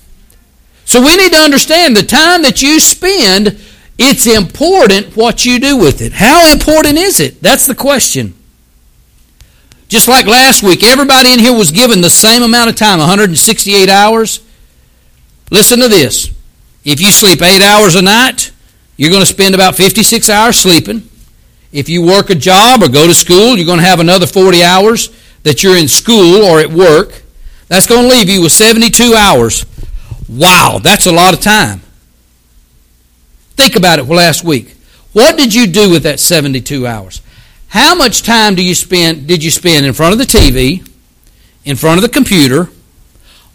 So 0.85 1.01
we 1.01 1.17
need 1.17 1.33
to 1.33 1.39
understand 1.39 1.97
the 1.97 2.03
time 2.03 2.43
that 2.43 2.63
you 2.63 2.81
spend 2.81 3.59
It's 3.97 4.27
important 4.27 5.17
what 5.17 5.45
you 5.45 5.61
do 5.61 5.77
with 5.77 6.01
it. 6.03 6.15
How 6.15 6.51
important 6.51 6.99
is 6.99 7.21
it? 7.21 7.41
That's 7.41 7.67
the 7.67 7.75
question. 7.75 8.35
Just 9.89 10.09
like 10.09 10.27
last 10.27 10.63
week, 10.63 10.83
everybody 10.83 11.33
in 11.33 11.39
here 11.39 11.57
was 11.57 11.71
given 11.71 12.01
the 12.01 12.11
same 12.11 12.43
amount 12.43 12.71
of 12.71 12.77
time 12.77 12.99
168 12.99 13.89
hours. 13.89 14.44
Listen 15.51 15.81
to 15.81 15.89
this. 15.89 16.31
If 16.85 17.01
you 17.01 17.11
sleep 17.11 17.43
eight 17.43 17.63
hours 17.63 17.95
a 17.95 18.03
night, 18.03 18.53
you're 18.97 19.11
going 19.11 19.23
to 19.23 19.27
spend 19.27 19.55
about 19.55 19.75
56 19.75 20.29
hours 20.29 20.59
sleeping. 20.59 21.09
If 21.73 21.89
you 21.89 22.03
work 22.03 22.31
a 22.31 22.35
job 22.35 22.83
or 22.83 22.89
go 22.89 23.07
to 23.07 23.15
school, 23.15 23.57
you're 23.57 23.67
going 23.67 23.81
to 23.81 23.85
have 23.85 24.01
another 24.01 24.27
40 24.27 24.63
hours 24.63 25.11
that 25.43 25.63
you're 25.63 25.77
in 25.77 25.89
school 25.89 26.43
or 26.45 26.61
at 26.61 26.71
work. 26.71 27.23
That's 27.69 27.87
going 27.87 28.03
to 28.03 28.09
leave 28.09 28.29
you 28.29 28.43
with 28.43 28.53
72 28.53 29.15
hours. 29.15 29.67
Wow, 30.29 30.79
that's 30.83 31.07
a 31.07 31.13
lot 31.13 31.35
of 31.35 31.41
time. 31.41 31.81
Think 33.57 33.77
about 33.77 33.99
it 33.99 34.05
last 34.05 34.45
week. 34.45 34.77
What 35.13 35.37
did 35.37 35.55
you 35.55 35.67
do 35.67 35.91
with 35.91 36.03
that 36.03 36.21
72 36.21 36.87
hours? 36.87 37.23
How 37.69 37.95
much 37.95 38.23
time 38.23 38.55
do 38.55 38.65
you 38.65 38.75
spend 38.75 39.27
did 39.27 39.43
you 39.43 39.51
spend 39.51 39.85
in 39.85 39.93
front 39.93 40.13
of 40.13 40.19
the 40.19 40.25
TV, 40.25 40.89
in 41.65 41.77
front 41.77 41.99
of 41.99 42.03
the 42.03 42.09
computer, 42.09 42.69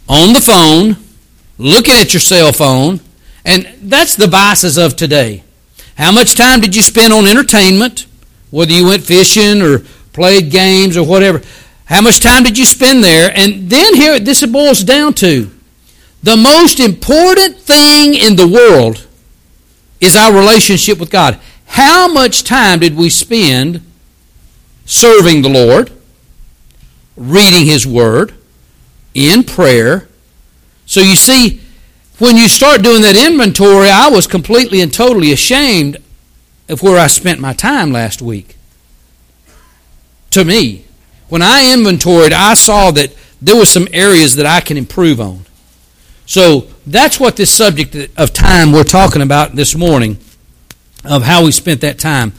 on 0.07 0.33
the 0.33 0.41
phone, 0.41 0.97
looking 1.59 1.93
at 1.93 2.13
your 2.13 2.21
cell 2.21 2.51
phone, 2.51 3.01
and 3.45 3.67
that's 3.81 4.15
the 4.15 4.27
vices 4.27 4.77
of 4.77 4.95
today. 4.95 5.43
How 5.95 6.11
much 6.11 6.33
time 6.33 6.61
did 6.61 6.75
you 6.75 6.81
spend 6.81 7.13
on 7.13 7.27
entertainment, 7.27 8.07
whether 8.49 8.71
you 8.71 8.85
went 8.85 9.03
fishing 9.03 9.61
or 9.61 9.79
played 10.13 10.49
games 10.49 10.97
or 10.97 11.05
whatever? 11.05 11.41
How 11.85 12.01
much 12.01 12.19
time 12.19 12.43
did 12.43 12.57
you 12.57 12.65
spend 12.65 13.03
there? 13.03 13.31
And 13.35 13.69
then 13.69 13.95
here, 13.95 14.19
this 14.19 14.45
boils 14.45 14.83
down 14.83 15.13
to 15.15 15.51
the 16.23 16.37
most 16.37 16.79
important 16.79 17.57
thing 17.57 18.15
in 18.15 18.35
the 18.35 18.47
world 18.47 19.07
is 19.99 20.15
our 20.15 20.33
relationship 20.33 20.99
with 20.99 21.11
God. 21.11 21.39
How 21.65 22.11
much 22.11 22.43
time 22.43 22.79
did 22.79 22.95
we 22.95 23.09
spend 23.09 23.81
serving 24.85 25.41
the 25.41 25.49
Lord, 25.49 25.91
reading 27.15 27.65
His 27.65 27.85
Word, 27.85 28.33
in 29.13 29.43
prayer? 29.43 30.08
So 30.89 31.01
you 31.01 31.15
see, 31.15 31.61
when 32.17 32.35
you 32.35 32.49
start 32.49 32.81
doing 32.81 33.03
that 33.03 33.15
inventory, 33.15 33.89
I 33.89 34.09
was 34.09 34.25
completely 34.25 34.81
and 34.81 34.91
totally 34.91 35.31
ashamed 35.31 35.97
of 36.67 36.81
where 36.81 36.99
I 36.99 37.05
spent 37.05 37.39
my 37.39 37.53
time 37.53 37.91
last 37.91 38.23
week. 38.23 38.57
To 40.31 40.43
me, 40.43 40.85
when 41.27 41.43
I 41.43 41.71
inventoried, 41.71 42.33
I 42.33 42.55
saw 42.55 42.89
that 42.89 43.13
there 43.39 43.55
were 43.55 43.67
some 43.67 43.87
areas 43.93 44.35
that 44.37 44.47
I 44.47 44.61
can 44.61 44.77
improve 44.77 45.21
on. 45.21 45.45
So 46.25 46.65
that's 46.87 47.19
what 47.19 47.35
this 47.35 47.51
subject 47.51 47.95
of 48.17 48.33
time 48.33 48.71
we're 48.71 48.83
talking 48.83 49.21
about 49.21 49.53
this 49.55 49.75
morning, 49.75 50.17
of 51.05 51.21
how 51.21 51.45
we 51.45 51.51
spent 51.51 51.81
that 51.81 51.99
time. 51.99 52.33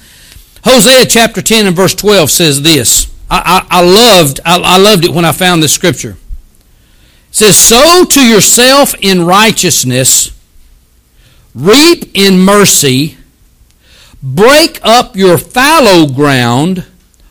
Hosea 0.64 1.07
chapter 1.07 1.40
10 1.40 1.69
and 1.69 1.76
verse 1.76 1.95
12 1.95 2.28
says 2.28 2.62
this. 2.62 3.14
I, 3.30 3.64
I, 3.71 3.78
I 3.78 3.85
loved 3.85 4.40
I, 4.45 4.59
I 4.59 4.76
loved 4.76 5.04
it 5.04 5.12
when 5.12 5.25
I 5.25 5.30
found 5.30 5.62
this 5.62 5.73
scripture. 5.73 6.16
It 7.30 7.37
says, 7.37 7.56
Sow 7.56 8.04
to 8.04 8.26
yourself 8.26 8.94
in 9.00 9.25
righteousness, 9.25 10.37
reap 11.54 12.10
in 12.14 12.38
mercy, 12.38 13.16
break 14.22 14.80
up 14.82 15.16
your 15.16 15.38
fallow 15.38 16.06
ground, 16.06 16.84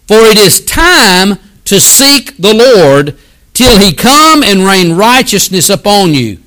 for 0.08 0.22
it 0.22 0.38
is 0.38 0.64
time 0.66 1.38
to 1.66 1.80
seek 1.80 2.36
the 2.38 2.54
Lord 2.54 3.18
till 3.54 3.78
he 3.78 3.94
come 3.94 4.42
and 4.42 4.66
rain 4.66 4.94
righteousness 4.94 5.70
upon 5.70 6.14
you. 6.14 6.40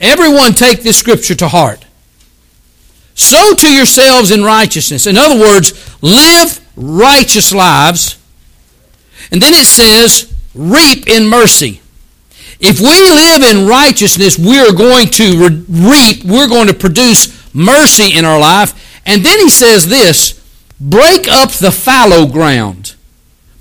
Everyone 0.00 0.52
take 0.52 0.82
this 0.82 0.98
scripture 0.98 1.34
to 1.36 1.48
heart. 1.48 1.84
Sow 3.14 3.54
to 3.54 3.72
yourselves 3.72 4.30
in 4.30 4.44
righteousness. 4.44 5.06
In 5.06 5.16
other 5.16 5.40
words, 5.40 5.72
live 6.02 6.60
righteous 6.76 7.52
lives. 7.52 8.16
And 9.32 9.42
then 9.42 9.54
it 9.54 9.66
says, 9.66 10.32
reap 10.54 11.08
in 11.08 11.26
mercy. 11.26 11.80
If 12.60 12.80
we 12.80 12.86
live 12.86 13.42
in 13.42 13.68
righteousness, 13.68 14.38
we're 14.38 14.72
going 14.72 15.08
to 15.08 15.48
re- 15.48 15.64
reap, 15.68 16.24
we're 16.24 16.48
going 16.48 16.66
to 16.66 16.74
produce 16.74 17.54
mercy 17.54 18.16
in 18.16 18.24
our 18.24 18.38
life. 18.38 19.00
And 19.06 19.24
then 19.24 19.38
he 19.38 19.48
says 19.48 19.86
this 19.86 20.34
break 20.80 21.28
up 21.28 21.50
the 21.52 21.70
fallow 21.70 22.26
ground. 22.26 22.94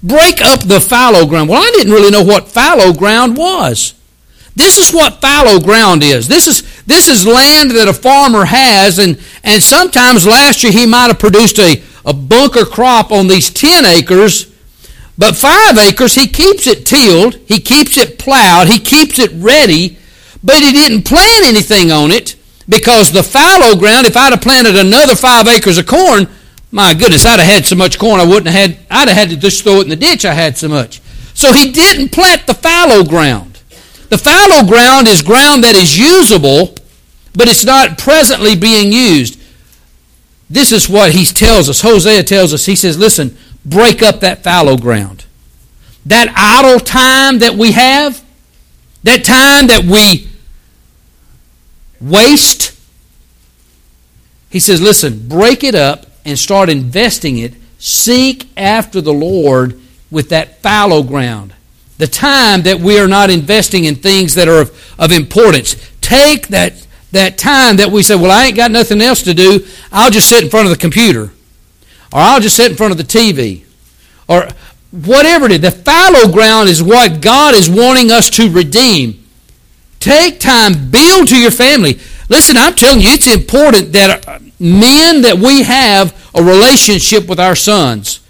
Break 0.02 0.42
up 0.42 0.62
the 0.62 0.80
fallow 0.80 1.26
ground. 1.26 1.50
Well, 1.50 1.62
I 1.62 1.72
didn't 1.76 1.94
really 1.94 2.12
know 2.12 2.24
what 2.24 2.48
fallow 2.48 2.94
ground 2.94 3.38
was. 3.38 3.94
This 4.56 4.78
is 4.78 4.94
what 4.94 5.22
fallow 5.22 5.60
ground 5.60 6.02
is. 6.02 6.28
This 6.28 6.48
is 6.48 6.84
this 6.86 7.08
is 7.08 7.28
land 7.28 7.72
that 7.72 7.88
a 7.88 7.94
farmer 7.94 8.46
has, 8.46 8.98
and, 8.98 9.20
and 9.44 9.62
sometimes 9.62 10.26
last 10.26 10.64
year 10.64 10.72
he 10.72 10.86
might 10.88 11.08
have 11.08 11.20
produced 11.20 11.60
a, 11.60 11.84
a 12.06 12.14
bunker 12.14 12.66
crop 12.66 13.12
on 13.12 13.28
these 13.28 13.50
10 13.50 13.86
acres 13.86 14.52
but 15.18 15.36
five 15.36 15.78
acres, 15.78 16.16
he 16.16 16.28
keeps 16.28 16.68
it 16.68 16.86
tilled, 16.86 17.36
he 17.48 17.60
keeps 17.60 17.98
it 17.98 18.20
plowed, 18.20 18.68
he 18.68 18.80
keeps 18.80 19.18
it 19.18 19.32
ready, 19.34 19.98
but 20.44 20.62
he 20.62 20.72
didn't 20.72 21.04
plant 21.04 21.46
anything 21.46 21.92
on 21.92 22.12
it 22.12 22.36
because 22.70 23.12
the 23.12 23.24
fallow 23.24 23.76
ground, 23.76 24.06
if 24.06 24.16
I'd 24.16 24.34
have 24.34 24.42
planted 24.42 24.76
another 24.76 25.16
five 25.16 25.48
acres 25.48 25.78
of 25.78 25.88
corn, 25.88 26.28
my 26.72 26.94
goodness, 26.94 27.26
I'd 27.26 27.40
have 27.40 27.50
had 27.50 27.66
so 27.66 27.76
much 27.76 27.98
corn 27.98 28.20
I 28.20 28.26
wouldn't 28.26 28.48
have 28.48 28.72
had, 28.72 28.80
I'd 28.92 29.08
have 29.08 29.18
had 29.18 29.30
to 29.30 29.38
just 29.38 29.64
throw 29.64 29.80
it 29.80 29.84
in 29.84 29.90
the 29.90 29.96
ditch, 29.96 30.26
I 30.26 30.34
had 30.34 30.58
so 30.58 30.68
much. 30.68 31.02
So 31.34 31.54
he 31.54 31.72
didn't 31.72 32.12
plant 32.12 32.46
the 32.46 32.54
fallow 32.54 33.04
ground. 33.04 33.60
The 34.10 34.18
fallow 34.18 34.68
ground 34.68 35.08
is 35.08 35.22
ground 35.22 35.64
that 35.64 35.76
is 35.76 35.98
usable, 35.98 36.76
but 37.34 37.48
it's 37.48 37.66
not 37.66 37.98
presently 37.98 38.56
being 38.56 38.92
used. 38.92 39.40
This 40.50 40.72
is 40.72 40.88
what 40.90 41.12
he 41.12 41.26
tells 41.26 41.70
us. 41.70 41.82
Hosea 41.82 42.24
tells 42.24 42.54
us. 42.54 42.66
He 42.66 42.76
says, 42.76 42.98
listen, 42.98 43.38
break 43.68 44.02
up 44.02 44.22
that 44.22 44.44
fallow 44.44 44.78
ground. 44.78 45.26
That 46.06 46.30
idle 46.36 46.80
time 46.80 47.40
that 47.40 47.56
we 47.56 47.74
have, 47.74 48.24
that 49.04 49.26
time 49.26 49.68
that 49.68 49.84
we 49.84 50.30
waste, 52.00 52.80
he 54.50 54.60
says, 54.60 54.82
listen, 54.82 55.28
break 55.28 55.64
it 55.64 55.76
up 55.76 56.06
and 56.26 56.40
start 56.40 56.70
investing 56.70 57.38
it. 57.38 57.54
Seek 57.78 58.50
after 58.58 59.02
the 59.02 59.14
Lord 59.14 59.80
with 60.10 60.30
that 60.30 60.62
fallow 60.62 61.04
ground. 61.04 61.54
The 61.98 62.08
time 62.08 62.62
that 62.64 62.80
we 62.80 63.00
are 63.00 63.08
not 63.08 63.30
investing 63.30 63.86
in 63.86 63.96
things 63.96 64.36
that 64.36 64.48
are 64.48 64.62
of, 64.62 64.96
of 64.98 65.12
importance. 65.12 65.76
Take 66.00 66.48
that, 66.50 66.86
that 67.12 67.38
time 67.38 67.78
that 67.78 67.92
we 67.92 68.02
say, 68.02 68.16
well, 68.16 68.32
I 68.32 68.46
ain't 68.46 68.56
got 68.56 68.72
nothing 68.72 69.02
else 69.02 69.24
to 69.24 69.34
do. 69.34 69.66
I'll 69.92 70.12
just 70.12 70.30
sit 70.30 70.44
in 70.44 70.50
front 70.50 70.68
of 70.68 70.72
the 70.72 70.80
computer. 70.80 71.32
Or 72.12 72.20
I'll 72.20 72.40
just 72.40 72.56
sit 72.56 72.72
in 72.72 72.78
front 72.78 72.92
of 72.92 72.98
the 72.98 73.04
TV. 73.04 73.64
Or 74.28 74.48
whatever 74.92 75.46
it 75.46 75.52
is. 75.52 75.62
The 75.62 75.72
fallow 75.72 76.32
ground 76.32 76.70
is 76.70 76.82
what 76.82 77.22
God 77.22 77.54
is 77.54 77.70
wanting 77.70 78.12
us 78.12 78.30
to 78.32 78.50
redeem. 78.50 79.24
Take 80.00 80.40
time, 80.40 80.90
build 80.90 81.28
to 81.30 81.40
your 81.40 81.52
family. 81.52 82.00
Listen, 82.30 82.58
I'm 82.58 82.76
telling 82.76 83.02
you, 83.02 83.10
it's 83.10 83.28
important 83.28 83.94
that 83.94 84.28
uh, 84.28 84.40
men 84.60 85.22
that 85.22 85.38
we 85.38 85.64
have 85.64 86.14
a 86.36 86.44
relationship 86.44 87.28
with 87.28 87.40
our 87.40 87.56
sons. 87.56 88.22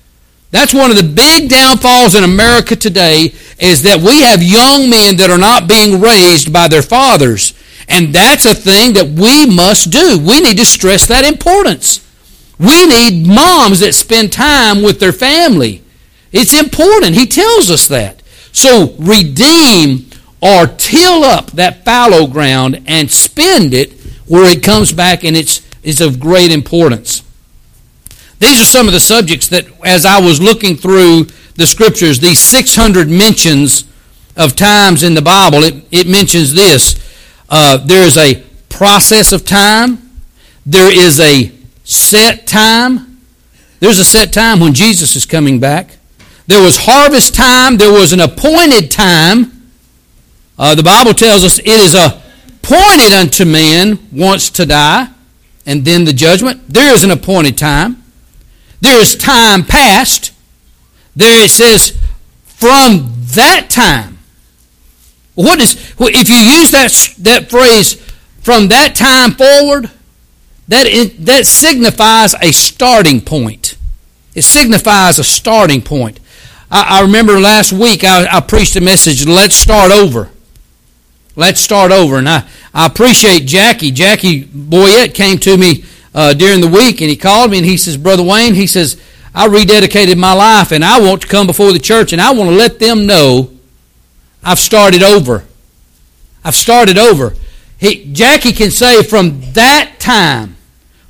That's 0.51 0.73
one 0.73 0.91
of 0.91 0.97
the 0.97 1.03
big 1.03 1.49
downfalls 1.49 2.15
in 2.15 2.23
America 2.23 2.75
today 2.75 3.33
is 3.59 3.83
that 3.83 3.99
we 3.99 4.21
have 4.21 4.41
young 4.41 4.89
men 4.89 5.17
that 5.17 5.29
are 5.29 5.37
not 5.37 5.67
being 5.67 5.99
raised 5.99 6.53
by 6.53 6.67
their 6.67 6.81
fathers. 6.81 7.53
And 7.89 8.13
that's 8.13 8.45
a 8.45 8.53
thing 8.53 8.93
that 8.93 9.07
we 9.07 9.45
must 9.45 9.91
do. 9.91 10.17
We 10.19 10.39
need 10.39 10.57
to 10.57 10.65
stress 10.65 11.05
that 11.07 11.25
importance. 11.25 12.06
We 12.59 12.87
need 12.87 13.27
moms 13.27 13.79
that 13.81 13.93
spend 13.93 14.31
time 14.33 14.81
with 14.81 14.99
their 14.99 15.13
family. 15.13 15.83
It's 16.31 16.59
important. 16.59 17.15
He 17.15 17.25
tells 17.27 17.69
us 17.69 17.87
that. 17.87 18.23
So 18.51 18.95
redeem 18.97 20.09
or 20.41 20.67
till 20.67 21.23
up 21.23 21.51
that 21.51 21.85
fallow 21.85 22.27
ground 22.27 22.81
and 22.87 23.11
spend 23.11 23.73
it 23.73 23.93
where 24.27 24.49
it 24.49 24.63
comes 24.63 24.91
back 24.91 25.23
and 25.23 25.35
it's, 25.35 25.61
it's 25.83 26.01
of 26.01 26.19
great 26.19 26.51
importance. 26.51 27.23
These 28.39 28.61
are 28.61 28.65
some 28.65 28.87
of 28.87 28.93
the 28.93 28.99
subjects 28.99 29.47
that, 29.49 29.65
as 29.83 30.05
I 30.05 30.19
was 30.19 30.41
looking 30.41 30.75
through 30.75 31.25
the 31.55 31.65
scriptures, 31.65 32.19
these 32.19 32.39
600 32.39 33.09
mentions 33.09 33.85
of 34.35 34.55
times 34.55 35.01
in 35.01 35.15
the 35.15 35.21
Bible, 35.21 35.63
it, 35.63 35.83
it 35.91 36.07
mentions 36.07 36.53
this. 36.53 37.03
Uh, 37.49 37.77
there 37.77 38.05
is 38.05 38.17
a 38.17 38.43
process 38.69 39.31
of 39.31 39.45
time. 39.45 40.11
There 40.65 40.91
is 40.91 41.19
a 41.19 41.56
set 41.87 42.45
time. 42.45 43.21
There's 43.79 43.99
a 43.99 44.05
set 44.05 44.33
time 44.33 44.59
when 44.59 44.73
Jesus 44.73 45.15
is 45.15 45.25
coming 45.25 45.59
back. 45.59 45.97
There 46.47 46.61
was 46.61 46.77
harvest 46.81 47.33
time. 47.33 47.77
There 47.77 47.91
was 47.91 48.13
an 48.13 48.19
appointed 48.19 48.91
time. 48.91 49.71
Uh, 50.57 50.75
the 50.75 50.83
Bible 50.83 51.13
tells 51.13 51.43
us 51.43 51.59
it 51.59 51.67
is 51.67 51.95
appointed 51.95 53.13
unto 53.13 53.45
man 53.45 53.99
once 54.11 54.49
to 54.51 54.65
die, 54.65 55.07
and 55.65 55.85
then 55.85 56.03
the 56.03 56.13
judgment. 56.13 56.67
There 56.67 56.93
is 56.93 57.03
an 57.03 57.11
appointed 57.11 57.57
time. 57.57 58.03
There 58.81 58.99
is 58.99 59.15
time 59.15 59.63
past. 59.63 60.33
There 61.15 61.45
it 61.45 61.49
says 61.49 61.97
from 62.45 63.13
that 63.35 63.67
time. 63.69 64.17
What 65.35 65.61
is 65.61 65.75
if 65.99 66.29
you 66.29 66.35
use 66.35 66.71
that 66.71 66.91
that 67.23 67.49
phrase 67.49 67.93
from 68.41 68.69
that 68.69 68.95
time 68.95 69.31
forward? 69.31 69.91
That, 70.67 71.13
that 71.19 71.45
signifies 71.45 72.33
a 72.35 72.51
starting 72.51 73.21
point. 73.21 73.77
It 74.35 74.43
signifies 74.43 75.19
a 75.19 75.23
starting 75.23 75.81
point. 75.81 76.19
I, 76.69 76.99
I 76.99 77.01
remember 77.01 77.39
last 77.39 77.71
week 77.71 78.03
I, 78.03 78.27
I 78.29 78.41
preached 78.41 78.75
a 78.75 78.81
message, 78.81 79.25
Let's 79.25 79.55
Start 79.55 79.91
Over. 79.91 80.29
Let's 81.37 81.61
start 81.61 81.91
over. 81.91 82.17
And 82.17 82.27
I, 82.27 82.47
I 82.73 82.87
appreciate 82.87 83.45
Jackie. 83.45 83.91
Jackie 83.91 84.43
Boyette 84.43 85.13
came 85.13 85.37
to 85.37 85.55
me 85.55 85.85
uh, 86.15 86.33
during 86.33 86.61
the 86.61 86.67
week 86.67 86.99
and 86.99 87.11
he 87.11 87.15
called 87.15 87.51
me 87.51 87.57
and 87.57 87.65
he 87.65 87.77
says, 87.77 87.95
Brother 87.95 88.23
Wayne, 88.23 88.55
he 88.55 88.65
says, 88.65 88.99
I 89.35 89.47
rededicated 89.47 90.17
my 90.17 90.33
life 90.33 90.71
and 90.71 90.83
I 90.83 90.99
want 90.99 91.21
to 91.21 91.27
come 91.27 91.45
before 91.45 91.71
the 91.73 91.79
church 91.79 92.11
and 92.11 92.19
I 92.19 92.33
want 92.33 92.49
to 92.49 92.55
let 92.55 92.79
them 92.79 93.05
know 93.05 93.51
I've 94.43 94.57
started 94.57 95.03
over. 95.03 95.45
I've 96.43 96.55
started 96.55 96.97
over. 96.97 97.35
He, 97.77 98.11
Jackie 98.11 98.51
can 98.51 98.71
say 98.71 99.03
from 99.03 99.39
that 99.53 99.97
time, 99.99 100.56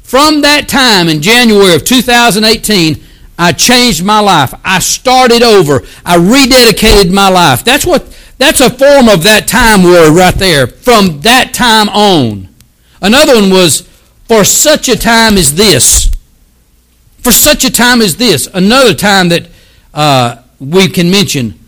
from 0.08 0.40
that 0.40 0.70
time 0.70 1.10
in 1.10 1.22
January 1.22 1.76
of 1.76 1.84
2018, 1.84 3.04
I 3.38 3.52
changed 3.52 4.06
my 4.06 4.22
life. 4.22 4.54
I 4.64 4.80
started 4.80 5.44
over. 5.44 5.82
I 6.06 6.18
rededicated 6.18 7.12
my 7.14 7.28
life. 7.28 7.66
That's 7.66 7.86
what 7.86 8.18
that's 8.38 8.62
a 8.62 8.70
form 8.70 9.10
of 9.10 9.24
that 9.24 9.50
time 9.50 9.84
word 9.84 10.16
right 10.16 10.34
there. 10.34 10.66
From 10.66 11.20
that 11.22 11.54
time 11.54 11.90
on. 11.90 12.48
Another 13.02 13.36
one 13.36 13.50
was 13.50 13.82
for 14.30 14.46
such 14.46 14.88
a 14.88 14.96
time 14.96 15.38
as 15.38 15.56
this. 15.56 16.10
For 17.22 17.34
such 17.34 17.66
a 17.66 17.72
time 17.72 18.02
as 18.02 18.16
this. 18.16 18.48
Another 18.54 18.94
time 18.94 19.28
that 19.28 19.50
uh, 19.94 20.42
we 20.58 20.88
can 20.88 21.12
mention. 21.12 21.60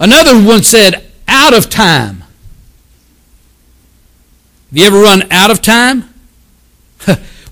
Another 0.00 0.42
one 0.42 0.62
said 0.62 1.12
out 1.28 1.52
of 1.52 1.68
time. 1.68 2.20
Have 4.70 4.78
you 4.78 4.84
ever 4.86 4.98
run 4.98 5.30
out 5.30 5.50
of 5.50 5.60
time? 5.60 6.11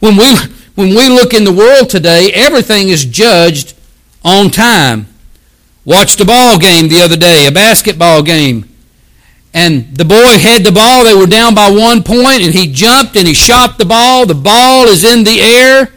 When 0.00 0.16
we 0.16 0.34
when 0.74 0.90
we 0.90 1.08
look 1.08 1.34
in 1.34 1.44
the 1.44 1.52
world 1.52 1.90
today, 1.90 2.30
everything 2.32 2.88
is 2.88 3.04
judged 3.04 3.74
on 4.24 4.50
time. 4.50 5.06
Watched 5.84 6.20
a 6.20 6.24
ball 6.24 6.58
game 6.58 6.88
the 6.88 7.00
other 7.00 7.16
day, 7.16 7.46
a 7.46 7.52
basketball 7.52 8.22
game. 8.22 8.66
And 9.52 9.96
the 9.96 10.04
boy 10.04 10.38
had 10.38 10.64
the 10.64 10.72
ball. 10.72 11.04
They 11.04 11.14
were 11.14 11.26
down 11.26 11.54
by 11.54 11.70
one 11.70 12.02
point, 12.02 12.42
and 12.42 12.54
he 12.54 12.72
jumped 12.72 13.16
and 13.16 13.26
he 13.26 13.34
shot 13.34 13.78
the 13.78 13.84
ball. 13.84 14.26
The 14.26 14.34
ball 14.34 14.86
is 14.86 15.04
in 15.04 15.24
the 15.24 15.40
air, 15.40 15.92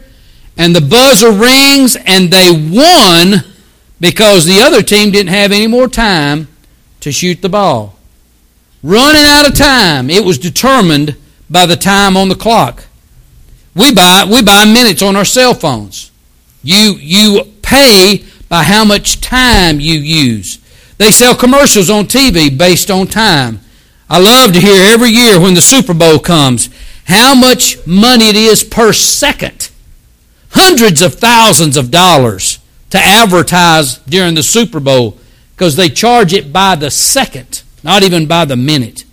and 0.56 0.74
the 0.74 0.80
buzzer 0.80 1.30
rings, 1.30 1.96
and 1.96 2.30
they 2.30 2.50
won 2.50 3.44
because 4.00 4.44
the 4.44 4.60
other 4.60 4.82
team 4.82 5.12
didn't 5.12 5.32
have 5.32 5.52
any 5.52 5.66
more 5.66 5.88
time 5.88 6.48
to 7.00 7.12
shoot 7.12 7.42
the 7.42 7.48
ball. 7.48 7.96
Running 8.82 9.24
out 9.24 9.48
of 9.48 9.56
time. 9.56 10.10
It 10.10 10.24
was 10.24 10.36
determined 10.36 11.16
by 11.48 11.64
the 11.64 11.76
time 11.76 12.16
on 12.16 12.28
the 12.28 12.34
clock. 12.34 12.84
We 13.74 13.92
buy, 13.92 14.24
we 14.30 14.42
buy 14.42 14.64
minutes 14.64 15.02
on 15.02 15.16
our 15.16 15.24
cell 15.24 15.54
phones. 15.54 16.10
You, 16.62 16.96
you 16.98 17.44
pay 17.62 18.24
by 18.48 18.62
how 18.62 18.84
much 18.84 19.20
time 19.20 19.80
you 19.80 19.98
use. 19.98 20.58
They 20.98 21.10
sell 21.10 21.34
commercials 21.34 21.90
on 21.90 22.04
TV 22.04 22.56
based 22.56 22.90
on 22.90 23.06
time. 23.08 23.60
I 24.08 24.20
love 24.20 24.52
to 24.52 24.60
hear 24.60 24.92
every 24.92 25.10
year 25.10 25.40
when 25.40 25.54
the 25.54 25.60
Super 25.60 25.94
Bowl 25.94 26.18
comes 26.18 26.68
how 27.06 27.34
much 27.34 27.84
money 27.86 28.28
it 28.28 28.36
is 28.36 28.64
per 28.64 28.92
second. 28.92 29.70
Hundreds 30.50 31.02
of 31.02 31.14
thousands 31.14 31.76
of 31.76 31.90
dollars 31.90 32.58
to 32.90 32.98
advertise 32.98 33.98
during 33.98 34.34
the 34.34 34.42
Super 34.42 34.80
Bowl 34.80 35.18
because 35.54 35.76
they 35.76 35.88
charge 35.88 36.32
it 36.32 36.52
by 36.52 36.76
the 36.76 36.90
second, 36.90 37.62
not 37.82 38.02
even 38.02 38.26
by 38.26 38.44
the 38.44 38.56
minute. 38.56 39.04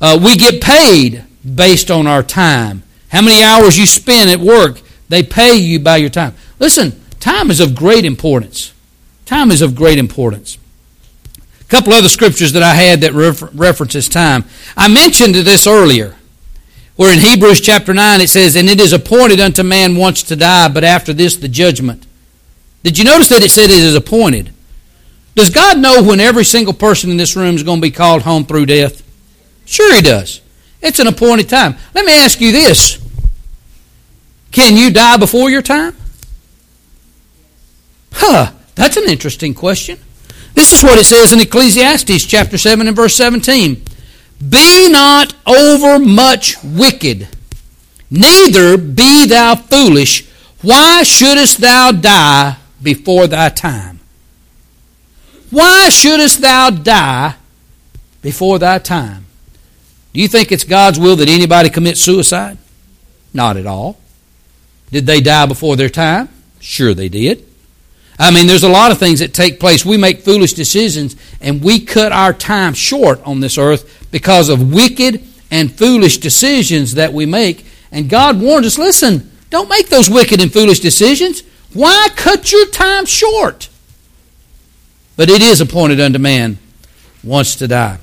Uh, 0.00 0.18
we 0.22 0.36
get 0.36 0.60
paid 0.62 1.24
based 1.54 1.90
on 1.90 2.06
our 2.06 2.22
time. 2.22 2.82
How 3.08 3.22
many 3.22 3.42
hours 3.42 3.78
you 3.78 3.86
spend 3.86 4.30
at 4.30 4.40
work, 4.40 4.80
they 5.08 5.22
pay 5.22 5.56
you 5.56 5.80
by 5.80 5.96
your 5.96 6.10
time. 6.10 6.34
Listen, 6.58 7.00
time 7.20 7.50
is 7.50 7.60
of 7.60 7.74
great 7.74 8.04
importance. 8.04 8.72
Time 9.24 9.50
is 9.50 9.62
of 9.62 9.74
great 9.74 9.98
importance. 9.98 10.58
A 11.60 11.64
couple 11.64 11.92
other 11.92 12.08
scriptures 12.08 12.52
that 12.52 12.62
I 12.62 12.74
had 12.74 13.00
that 13.00 13.12
refer- 13.12 13.50
references 13.52 14.08
time. 14.08 14.44
I 14.76 14.88
mentioned 14.88 15.34
this 15.34 15.66
earlier, 15.66 16.16
where 16.96 17.12
in 17.12 17.20
Hebrews 17.20 17.60
chapter 17.60 17.92
9 17.94 18.20
it 18.20 18.28
says, 18.28 18.56
And 18.56 18.68
it 18.68 18.80
is 18.80 18.92
appointed 18.92 19.40
unto 19.40 19.62
man 19.62 19.96
once 19.96 20.22
to 20.24 20.36
die, 20.36 20.68
but 20.68 20.84
after 20.84 21.12
this 21.12 21.36
the 21.36 21.48
judgment. 21.48 22.06
Did 22.82 22.98
you 22.98 23.04
notice 23.04 23.28
that 23.28 23.42
it 23.42 23.50
said 23.50 23.70
it 23.70 23.82
is 23.82 23.94
appointed? 23.94 24.52
Does 25.34 25.50
God 25.50 25.78
know 25.78 26.02
when 26.02 26.20
every 26.20 26.44
single 26.44 26.72
person 26.72 27.10
in 27.10 27.16
this 27.16 27.36
room 27.36 27.54
is 27.54 27.62
going 27.62 27.78
to 27.78 27.86
be 27.86 27.90
called 27.90 28.22
home 28.22 28.44
through 28.44 28.66
death? 28.66 29.02
Sure, 29.66 29.94
He 29.94 30.02
does. 30.02 30.40
It's 30.80 30.98
an 30.98 31.06
appointed 31.06 31.48
time. 31.48 31.76
Let 31.94 32.04
me 32.04 32.12
ask 32.12 32.40
you 32.40 32.52
this 32.52 32.98
Can 34.52 34.76
you 34.76 34.90
die 34.90 35.16
before 35.16 35.50
your 35.50 35.62
time? 35.62 35.96
Huh, 38.12 38.52
that's 38.74 38.96
an 38.96 39.08
interesting 39.08 39.54
question. 39.54 39.98
This 40.54 40.72
is 40.72 40.82
what 40.82 40.98
it 40.98 41.04
says 41.04 41.32
in 41.32 41.40
Ecclesiastes 41.40 42.24
chapter 42.24 42.58
7 42.58 42.86
and 42.86 42.96
verse 42.96 43.14
17. 43.14 43.82
Be 44.48 44.88
not 44.90 45.34
overmuch 45.46 46.56
wicked, 46.64 47.28
neither 48.10 48.76
be 48.76 49.26
thou 49.26 49.54
foolish. 49.54 50.26
Why 50.62 51.04
shouldest 51.04 51.60
thou 51.60 51.92
die 51.92 52.56
before 52.82 53.28
thy 53.28 53.50
time? 53.50 54.00
Why 55.50 55.88
shouldest 55.88 56.40
thou 56.40 56.70
die 56.70 57.36
before 58.20 58.58
thy 58.58 58.78
time? 58.78 59.27
You 60.18 60.26
think 60.26 60.50
it's 60.50 60.64
God's 60.64 60.98
will 60.98 61.14
that 61.14 61.28
anybody 61.28 61.70
commit 61.70 61.96
suicide? 61.96 62.58
Not 63.32 63.56
at 63.56 63.68
all. 63.68 64.00
Did 64.90 65.06
they 65.06 65.20
die 65.20 65.46
before 65.46 65.76
their 65.76 65.88
time? 65.88 66.28
Sure, 66.58 66.92
they 66.92 67.08
did. 67.08 67.46
I 68.18 68.32
mean, 68.32 68.48
there's 68.48 68.64
a 68.64 68.68
lot 68.68 68.90
of 68.90 68.98
things 68.98 69.20
that 69.20 69.32
take 69.32 69.60
place. 69.60 69.84
We 69.84 69.96
make 69.96 70.22
foolish 70.22 70.54
decisions 70.54 71.14
and 71.40 71.62
we 71.62 71.78
cut 71.78 72.10
our 72.10 72.32
time 72.32 72.74
short 72.74 73.22
on 73.24 73.38
this 73.38 73.58
earth 73.58 74.08
because 74.10 74.48
of 74.48 74.74
wicked 74.74 75.22
and 75.52 75.70
foolish 75.70 76.18
decisions 76.18 76.94
that 76.94 77.12
we 77.12 77.24
make. 77.24 77.64
And 77.92 78.10
God 78.10 78.40
warned 78.40 78.66
us 78.66 78.76
listen, 78.76 79.30
don't 79.50 79.68
make 79.68 79.88
those 79.88 80.10
wicked 80.10 80.40
and 80.40 80.52
foolish 80.52 80.80
decisions. 80.80 81.44
Why 81.72 82.08
cut 82.16 82.50
your 82.50 82.66
time 82.66 83.06
short? 83.06 83.68
But 85.14 85.30
it 85.30 85.42
is 85.42 85.60
appointed 85.60 86.00
unto 86.00 86.18
man 86.18 86.58
once 87.22 87.54
to 87.54 87.68
die. 87.68 87.98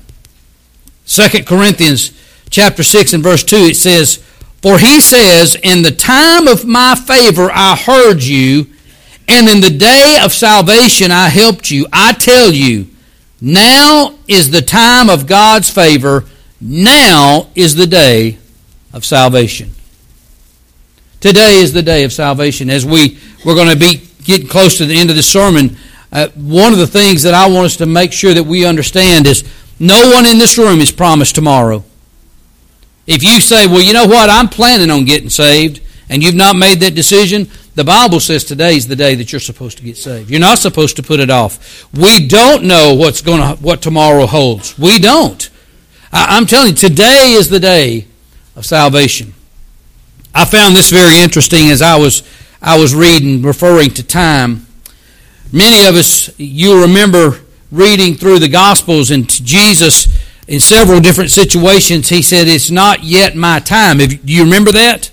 2 1.06 1.44
Corinthians 1.44 2.12
chapter 2.50 2.82
6 2.82 3.12
and 3.12 3.22
verse 3.22 3.44
2 3.44 3.56
it 3.56 3.76
says, 3.76 4.16
For 4.62 4.78
he 4.78 5.00
says, 5.00 5.54
In 5.56 5.82
the 5.82 5.92
time 5.92 6.48
of 6.48 6.64
my 6.64 6.94
favor 6.94 7.50
I 7.52 7.76
heard 7.76 8.22
you, 8.22 8.66
and 9.28 9.48
in 9.48 9.60
the 9.60 9.76
day 9.76 10.18
of 10.22 10.32
salvation 10.32 11.10
I 11.10 11.28
helped 11.28 11.70
you. 11.70 11.86
I 11.92 12.12
tell 12.12 12.52
you, 12.52 12.88
now 13.40 14.18
is 14.28 14.50
the 14.50 14.62
time 14.62 15.10
of 15.10 15.26
God's 15.26 15.68
favor. 15.68 16.24
Now 16.60 17.48
is 17.54 17.74
the 17.74 17.86
day 17.86 18.38
of 18.92 19.04
salvation. 19.04 19.72
Today 21.20 21.58
is 21.58 21.72
the 21.72 21.82
day 21.82 22.04
of 22.04 22.12
salvation. 22.12 22.70
As 22.70 22.86
we, 22.86 23.18
we're 23.44 23.54
going 23.54 23.70
to 23.70 23.78
be 23.78 24.08
getting 24.24 24.48
close 24.48 24.78
to 24.78 24.86
the 24.86 24.98
end 24.98 25.10
of 25.10 25.16
the 25.16 25.22
sermon, 25.22 25.76
uh, 26.12 26.28
one 26.34 26.72
of 26.72 26.78
the 26.78 26.86
things 26.86 27.22
that 27.24 27.34
I 27.34 27.48
want 27.48 27.66
us 27.66 27.76
to 27.76 27.86
make 27.86 28.12
sure 28.12 28.32
that 28.32 28.44
we 28.44 28.64
understand 28.64 29.26
is 29.26 29.44
no 29.78 30.10
one 30.10 30.26
in 30.26 30.38
this 30.38 30.58
room 30.58 30.80
is 30.80 30.92
promised 30.92 31.34
tomorrow. 31.34 31.84
If 33.06 33.22
you 33.22 33.40
say, 33.40 33.66
well, 33.66 33.80
you 33.80 33.92
know 33.92 34.06
what, 34.06 34.30
I'm 34.30 34.48
planning 34.48 34.90
on 34.90 35.04
getting 35.04 35.30
saved, 35.30 35.80
and 36.08 36.22
you've 36.22 36.34
not 36.34 36.56
made 36.56 36.80
that 36.80 36.94
decision, 36.94 37.48
the 37.74 37.84
Bible 37.84 38.20
says 38.20 38.42
today 38.42 38.76
is 38.76 38.88
the 38.88 38.96
day 38.96 39.14
that 39.14 39.32
you're 39.32 39.40
supposed 39.40 39.78
to 39.78 39.84
get 39.84 39.96
saved. 39.96 40.30
You're 40.30 40.40
not 40.40 40.58
supposed 40.58 40.96
to 40.96 41.02
put 41.02 41.20
it 41.20 41.30
off. 41.30 41.86
We 41.92 42.26
don't 42.26 42.64
know 42.64 42.94
what's 42.94 43.20
going 43.20 43.40
to, 43.40 43.62
what 43.62 43.82
tomorrow 43.82 44.26
holds. 44.26 44.78
We 44.78 44.98
don't. 44.98 45.48
I, 46.12 46.36
I'm 46.36 46.46
telling 46.46 46.70
you, 46.70 46.76
today 46.76 47.32
is 47.32 47.48
the 47.48 47.60
day 47.60 48.06
of 48.56 48.64
salvation. 48.64 49.34
I 50.34 50.44
found 50.44 50.74
this 50.74 50.90
very 50.90 51.20
interesting 51.20 51.70
as 51.70 51.82
I 51.82 51.96
was 51.96 52.22
I 52.60 52.78
was 52.78 52.94
reading, 52.94 53.42
referring 53.42 53.90
to 53.90 54.02
time. 54.02 54.66
Many 55.52 55.86
of 55.86 55.94
us, 55.94 56.36
you 56.38 56.82
remember 56.82 57.40
reading 57.76 58.14
through 58.14 58.38
the 58.38 58.48
Gospels 58.48 59.10
and 59.10 59.28
Jesus 59.28 60.08
in 60.48 60.60
several 60.60 61.00
different 61.00 61.30
situations, 61.30 62.08
he 62.08 62.22
said, 62.22 62.48
It's 62.48 62.70
not 62.70 63.04
yet 63.04 63.36
my 63.36 63.58
time. 63.58 63.98
Do 63.98 64.18
you 64.24 64.44
remember 64.44 64.72
that? 64.72 65.10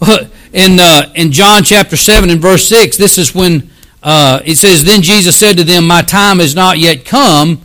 In, 0.52 0.78
uh, 0.80 1.12
in 1.14 1.32
John 1.32 1.64
chapter 1.64 1.96
7 1.96 2.30
and 2.30 2.40
verse 2.40 2.66
6, 2.66 2.96
this 2.96 3.18
is 3.18 3.34
when 3.34 3.68
uh, 4.02 4.40
it 4.42 4.56
says, 4.56 4.84
Then 4.84 5.02
Jesus 5.02 5.36
said 5.36 5.58
to 5.58 5.64
them, 5.64 5.86
My 5.86 6.00
time 6.00 6.40
is 6.40 6.54
not 6.54 6.78
yet 6.78 7.04
come, 7.04 7.60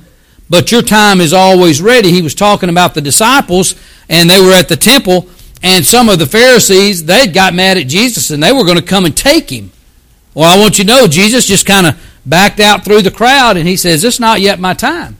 but 0.49 0.73
your 0.73 0.81
time 0.81 1.21
is 1.21 1.31
always 1.31 1.81
ready. 1.81 2.11
He 2.11 2.21
was 2.21 2.35
talking 2.35 2.67
about 2.67 2.93
the 2.93 2.99
disciples, 2.99 3.75
and 4.09 4.29
they 4.29 4.41
were 4.41 4.51
at 4.51 4.67
the 4.67 4.75
temple, 4.75 5.29
and 5.63 5.85
some 5.85 6.09
of 6.09 6.19
the 6.19 6.25
Pharisees, 6.25 7.05
they'd 7.05 7.33
got 7.33 7.53
mad 7.53 7.77
at 7.77 7.87
Jesus, 7.87 8.29
and 8.29 8.43
they 8.43 8.51
were 8.51 8.65
going 8.65 8.77
to 8.77 8.83
come 8.83 9.05
and 9.05 9.15
take 9.15 9.49
him. 9.49 9.71
Well, 10.33 10.51
I 10.51 10.59
want 10.59 10.77
you 10.77 10.83
to 10.83 10.89
know, 10.89 11.07
Jesus 11.07 11.45
just 11.45 11.65
kind 11.65 11.87
of 11.87 12.10
backed 12.25 12.59
out 12.59 12.83
through 12.83 13.01
the 13.01 13.11
crowd, 13.11 13.57
and 13.57 13.67
he 13.67 13.77
says, 13.77 14.03
"It's 14.03 14.19
not 14.19 14.41
yet 14.41 14.59
my 14.59 14.73
time." 14.73 15.17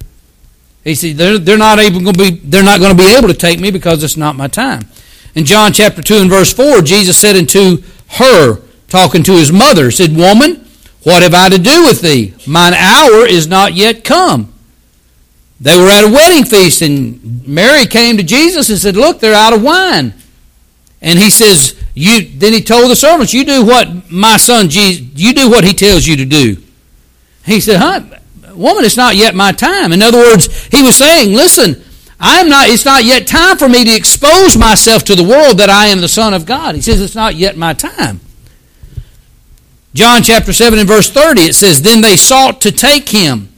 He 0.84 0.96
said, 0.96 1.18
"They're, 1.18 1.38
they're 1.38 1.58
not 1.58 1.80
able 1.80 2.02
to 2.12 2.14
be 2.14 2.32
they're 2.32 2.64
not 2.64 2.80
going 2.80 2.96
to 2.96 3.04
be 3.04 3.16
able 3.16 3.28
to 3.28 3.34
take 3.34 3.60
me 3.60 3.72
because 3.72 4.04
it's 4.04 4.18
not 4.18 4.36
my 4.36 4.48
time." 4.48 4.88
In 5.34 5.46
John 5.46 5.72
chapter 5.72 6.02
2 6.02 6.18
and 6.18 6.30
verse 6.30 6.52
4, 6.52 6.82
Jesus 6.82 7.18
said 7.18 7.38
unto 7.38 7.82
her, 8.10 8.62
talking 8.90 9.24
to 9.24 9.34
his 9.34 9.52
mother, 9.52 9.90
said, 9.90 10.16
Woman, 10.16 10.68
what 11.04 11.24
have 11.24 11.34
I 11.34 11.50
to 11.50 11.58
do 11.58 11.84
with 11.84 12.02
thee? 12.02 12.34
Mine 12.46 12.74
hour 12.74 13.26
is 13.26 13.48
not 13.48 13.74
yet 13.74 14.04
come. 14.04 14.54
They 15.62 15.78
were 15.78 15.90
at 15.90 16.04
a 16.04 16.12
wedding 16.12 16.44
feast, 16.44 16.82
and 16.82 17.48
Mary 17.48 17.86
came 17.86 18.18
to 18.18 18.24
Jesus 18.24 18.70
and 18.70 18.78
said, 18.78 18.98
Look, 18.98 19.20
they're 19.20 19.34
out 19.34 19.54
of 19.54 19.64
wine. 19.64 20.14
And 21.02 21.18
he 21.18 21.30
says, 21.30 21.82
you, 21.94 22.28
then 22.38 22.54
he 22.54 22.62
told 22.62 22.92
the 22.92 22.96
servants, 22.96 23.34
You 23.34 23.46
do 23.46 23.66
what 23.66 24.12
my 24.12 24.38
son 24.38 24.70
Jesus, 24.70 25.08
you 25.16 25.34
do 25.34 25.50
what 25.50 25.64
he 25.64 25.74
tells 25.74 26.06
you 26.06 26.18
to 26.18 26.26
do. 26.26 26.58
He 27.46 27.60
said, 27.60 27.78
Huh? 27.78 28.02
Woman, 28.54 28.84
it's 28.84 28.98
not 28.98 29.16
yet 29.16 29.34
my 29.34 29.52
time. 29.52 29.94
In 29.94 30.02
other 30.02 30.18
words, 30.18 30.66
he 30.68 30.84
was 30.84 30.96
saying, 30.96 31.34
Listen, 31.34 31.84
I 32.20 32.40
am 32.40 32.50
not, 32.50 32.70
it's 32.70 32.86
not 32.86 33.04
yet 33.04 33.28
time 33.28 33.58
for 33.58 33.68
me 33.68 33.84
to 33.84 33.96
expose 33.96 34.58
myself 34.58 35.04
to 35.06 35.16
the 35.16 35.24
world 35.24 35.58
that 35.58 35.70
I 35.70 35.88
am 35.88 36.02
the 36.02 36.08
Son 36.08 36.34
of 36.34 36.46
God. 36.46 36.76
He 36.76 36.82
says, 36.82 37.02
It's 37.02 37.16
not 37.16 37.36
yet 37.36 37.58
my 37.58 37.74
time. 37.74 38.20
John 39.94 40.22
chapter 40.22 40.54
7 40.54 40.80
and 40.80 40.88
verse 40.88 41.10
30, 41.10 41.42
it 41.42 41.56
says, 41.56 41.82
Then 41.82 42.02
they 42.02 42.16
sought 42.16 42.62
to 42.62 42.72
take 42.72 43.10
him, 43.10 43.50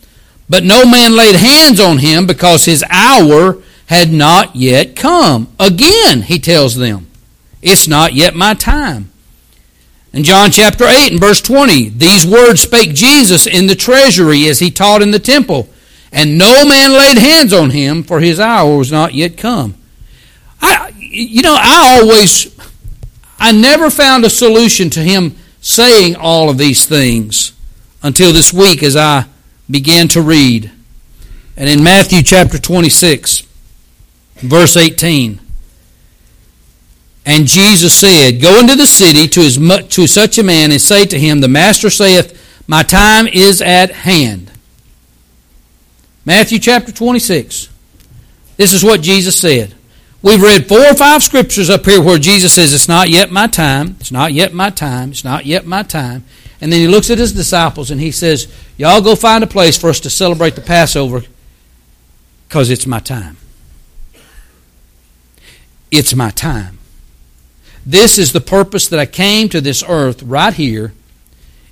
but 0.49 0.63
no 0.63 0.85
man 0.85 1.15
laid 1.15 1.35
hands 1.35 1.79
on 1.79 1.99
him 1.99 2.25
because 2.25 2.65
his 2.65 2.83
hour 2.89 3.61
had 3.87 4.11
not 4.11 4.55
yet 4.55 4.95
come. 4.95 5.53
Again, 5.59 6.23
he 6.23 6.39
tells 6.39 6.75
them, 6.75 7.07
It's 7.61 7.87
not 7.87 8.13
yet 8.13 8.33
my 8.33 8.53
time. 8.53 9.11
In 10.13 10.23
John 10.23 10.51
chapter 10.51 10.85
8 10.85 11.13
and 11.13 11.19
verse 11.19 11.41
20, 11.41 11.89
these 11.89 12.25
words 12.25 12.61
spake 12.61 12.93
Jesus 12.93 13.47
in 13.47 13.65
the 13.65 13.75
treasury 13.75 14.47
as 14.47 14.59
he 14.59 14.69
taught 14.69 15.01
in 15.01 15.09
the 15.09 15.17
temple, 15.17 15.67
and 16.11 16.37
no 16.37 16.63
man 16.65 16.93
laid 16.93 17.17
hands 17.17 17.51
on 17.51 17.71
him, 17.71 18.03
for 18.03 18.19
his 18.19 18.39
hour 18.39 18.77
was 18.77 18.91
not 18.91 19.15
yet 19.15 19.37
come. 19.37 19.73
I, 20.61 20.93
you 20.99 21.41
know, 21.41 21.57
I 21.59 21.99
always, 21.99 22.55
I 23.39 23.51
never 23.51 23.89
found 23.89 24.23
a 24.23 24.29
solution 24.29 24.91
to 24.91 24.99
him 24.99 25.35
saying 25.61 26.15
all 26.15 26.47
of 26.47 26.59
these 26.59 26.85
things 26.85 27.53
until 28.03 28.31
this 28.31 28.53
week 28.53 28.83
as 28.83 28.95
I 28.95 29.25
began 29.67 30.07
to 30.09 30.21
read. 30.21 30.71
And 31.57 31.67
in 31.67 31.83
Matthew 31.83 32.21
chapter 32.21 32.59
26, 32.59 33.47
verse 34.35 34.77
18, 34.77 35.39
and 37.25 37.47
Jesus 37.47 37.93
said, 37.93 38.41
Go 38.41 38.59
into 38.59 38.75
the 38.75 38.85
city 38.85 39.27
to, 39.29 39.41
his, 39.41 39.57
to 39.89 40.07
such 40.07 40.37
a 40.37 40.43
man 40.43 40.71
and 40.71 40.81
say 40.81 41.05
to 41.05 41.19
him, 41.19 41.39
The 41.39 41.47
master 41.47 41.89
saith, 41.89 42.63
My 42.67 42.83
time 42.83 43.27
is 43.27 43.61
at 43.61 43.91
hand. 43.91 44.51
Matthew 46.25 46.59
chapter 46.59 46.91
26. 46.91 47.69
This 48.57 48.73
is 48.73 48.83
what 48.83 49.01
Jesus 49.01 49.39
said. 49.39 49.73
We've 50.21 50.41
read 50.41 50.67
four 50.67 50.79
or 50.79 50.93
five 50.93 51.21
scriptures 51.21 51.69
up 51.69 51.85
here 51.85 52.01
where 52.01 52.17
Jesus 52.17 52.53
says, 52.53 52.73
It's 52.73 52.87
not 52.87 53.09
yet 53.09 53.31
my 53.31 53.47
time. 53.47 53.97
It's 53.99 54.11
not 54.11 54.33
yet 54.33 54.53
my 54.53 54.69
time. 54.69 55.11
It's 55.11 55.23
not 55.23 55.45
yet 55.45 55.65
my 55.65 55.83
time. 55.83 56.23
And 56.61 56.71
then 56.71 56.79
he 56.79 56.87
looks 56.87 57.09
at 57.09 57.17
his 57.17 57.33
disciples 57.33 57.91
and 57.91 57.99
he 57.99 58.11
says, 58.11 58.53
Y'all 58.77 59.01
go 59.01 59.15
find 59.15 59.43
a 59.43 59.47
place 59.47 59.77
for 59.77 59.89
us 59.89 59.99
to 60.01 60.09
celebrate 60.09 60.55
the 60.55 60.61
Passover 60.61 61.23
because 62.47 62.69
it's 62.69 62.85
my 62.85 62.99
time. 62.99 63.37
It's 65.91 66.15
my 66.15 66.29
time. 66.29 66.79
This 67.85 68.17
is 68.17 68.31
the 68.31 68.41
purpose 68.41 68.87
that 68.89 68.99
I 68.99 69.05
came 69.05 69.49
to 69.49 69.61
this 69.61 69.83
earth 69.87 70.23
right 70.23 70.53
here 70.53 70.93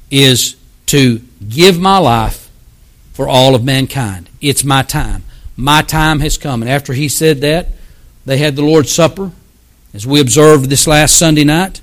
is 0.09 0.55
to 0.87 1.21
give 1.47 1.79
my 1.79 1.97
life 1.97 2.49
for 3.13 3.27
all 3.27 3.55
of 3.55 3.63
mankind. 3.63 4.29
It's 4.41 4.63
my 4.63 4.83
time. 4.83 5.23
My 5.55 5.81
time 5.81 6.19
has 6.19 6.37
come. 6.37 6.61
And 6.61 6.69
after 6.69 6.93
he 6.93 7.07
said 7.07 7.41
that, 7.41 7.69
they 8.25 8.37
had 8.37 8.55
the 8.55 8.63
Lord's 8.63 8.91
Supper, 8.91 9.31
as 9.93 10.05
we 10.05 10.19
observed 10.19 10.69
this 10.69 10.87
last 10.87 11.17
Sunday 11.17 11.43
night. 11.43 11.81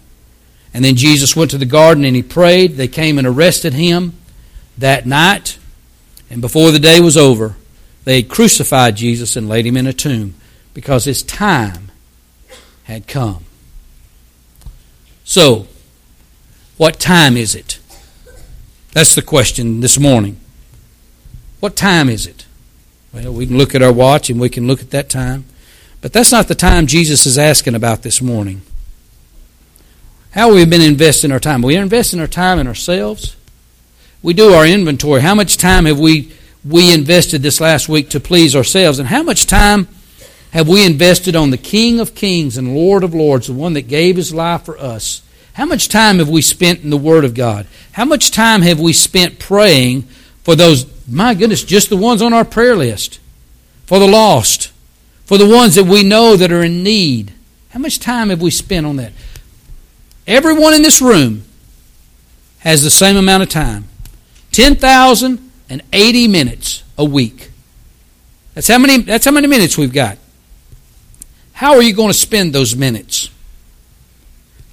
And 0.75 0.85
then 0.85 0.97
Jesus 0.97 1.35
went 1.35 1.51
to 1.53 1.59
the 1.59 1.64
garden 1.64 2.05
and 2.05 2.14
he 2.14 2.23
prayed. 2.23 2.77
They 2.77 2.88
came 2.88 3.19
and 3.19 3.27
arrested 3.27 3.73
him 3.73 4.14
that 4.77 5.07
night. 5.07 5.59
And 6.31 6.41
before 6.41 6.71
the 6.71 6.79
day 6.79 7.01
was 7.01 7.17
over, 7.17 7.57
they 8.05 8.23
crucified 8.23 8.97
Jesus 8.97 9.37
and 9.37 9.49
laid 9.49 9.67
him 9.67 9.77
in 9.77 9.87
a 9.87 9.93
tomb 9.93 10.35
because 10.75 11.05
his 11.05 11.23
time 11.23 11.91
had 12.85 13.07
come. 13.07 13.45
So, 15.29 15.67
what 16.79 16.99
time 16.99 17.37
is 17.37 17.55
it? 17.55 17.81
That's 18.93 19.14
the 19.14 19.21
question 19.21 19.81
this 19.81 19.99
morning. 19.99 20.41
What 21.61 21.77
time 21.77 22.09
is 22.09 22.27
it? 22.27 22.47
Well, 23.12 23.35
we 23.35 23.47
can 23.47 23.59
look 23.59 23.75
at 23.75 23.83
our 23.83 23.93
watch 23.93 24.31
and 24.31 24.41
we 24.41 24.49
can 24.49 24.67
look 24.67 24.81
at 24.81 24.91
that 24.93 25.11
time. 25.11 25.45
But 26.01 26.14
that's 26.14 26.33
not 26.33 26.49
the 26.49 26.55
time 26.55 26.87
Jesus 26.87 27.27
is 27.27 27.37
asking 27.37 27.75
about 27.75 28.01
this 28.01 28.23
morning. 28.23 28.62
How 30.31 30.47
have 30.47 30.55
we 30.55 30.64
been 30.64 30.81
investing 30.81 31.31
our 31.31 31.41
time? 31.41 31.61
We 31.61 31.77
are 31.77 31.83
investing 31.83 32.21
our 32.21 32.27
time 32.27 32.59
in 32.59 32.67
ourselves. 32.67 33.37
We 34.23 34.33
do 34.33 34.55
our 34.55 34.67
inventory. 34.67 35.21
How 35.21 35.35
much 35.35 35.59
time 35.59 35.85
have 35.85 36.01
we 36.01 36.33
we 36.64 36.91
invested 36.91 37.43
this 37.43 37.61
last 37.61 37.87
week 37.87 38.09
to 38.11 38.19
please 38.19 38.57
ourselves? 38.57 38.99
And 38.99 39.09
how 39.09 39.23
much 39.23 39.45
time 39.45 39.88
have 40.52 40.68
we 40.68 40.84
invested 40.84 41.37
on 41.37 41.50
the 41.50 41.58
King 41.58 42.00
of 42.00 42.14
Kings 42.14 42.56
and 42.56 42.74
Lord 42.74 43.04
of 43.04 43.14
Lords, 43.14 43.48
the 43.48 43.52
one 43.52 43.74
that 43.74 43.82
gave 43.82 44.16
his 44.16 44.32
life 44.32 44.64
for 44.64 44.78
us? 44.78 45.22
How 45.54 45.66
much 45.66 45.88
time 45.88 46.18
have 46.18 46.28
we 46.28 46.42
spent 46.42 46.80
in 46.80 46.90
the 46.90 46.96
Word 46.96 47.24
of 47.24 47.34
God? 47.34 47.66
How 47.92 48.04
much 48.04 48.30
time 48.30 48.62
have 48.62 48.80
we 48.80 48.92
spent 48.92 49.38
praying 49.38 50.02
for 50.48 50.56
those, 50.56 50.87
my 51.06 51.34
goodness, 51.34 51.62
just 51.62 51.90
the 51.90 51.96
ones 51.98 52.22
on 52.22 52.32
our 52.32 52.42
prayer 52.44 52.74
list, 52.74 53.20
for 53.84 53.98
the 53.98 54.06
lost, 54.06 54.72
for 55.26 55.37
the 55.37 55.46
ones 55.46 55.74
that 55.74 55.84
we 55.84 56.02
know 56.02 56.37
that 56.37 56.50
are 56.50 56.62
in 56.62 56.82
need. 56.82 57.34
How 57.68 57.80
much 57.80 57.98
time 57.98 58.30
have 58.30 58.40
we 58.40 58.50
spent 58.50 58.87
on 58.87 58.96
that? 58.96 59.12
Everyone 60.26 60.72
in 60.72 60.80
this 60.80 61.02
room 61.02 61.44
has 62.61 62.82
the 62.82 62.88
same 62.88 63.18
amount 63.18 63.42
of 63.42 63.50
time 63.50 63.84
10,080 64.52 66.28
minutes 66.28 66.82
a 66.96 67.04
week. 67.04 67.50
That's 68.54 68.68
how, 68.68 68.78
many, 68.78 69.02
that's 69.02 69.26
how 69.26 69.32
many 69.32 69.48
minutes 69.48 69.76
we've 69.76 69.92
got. 69.92 70.16
How 71.59 71.75
are 71.75 71.83
you 71.83 71.92
going 71.92 72.11
to 72.11 72.14
spend 72.14 72.53
those 72.53 72.77
minutes? 72.77 73.31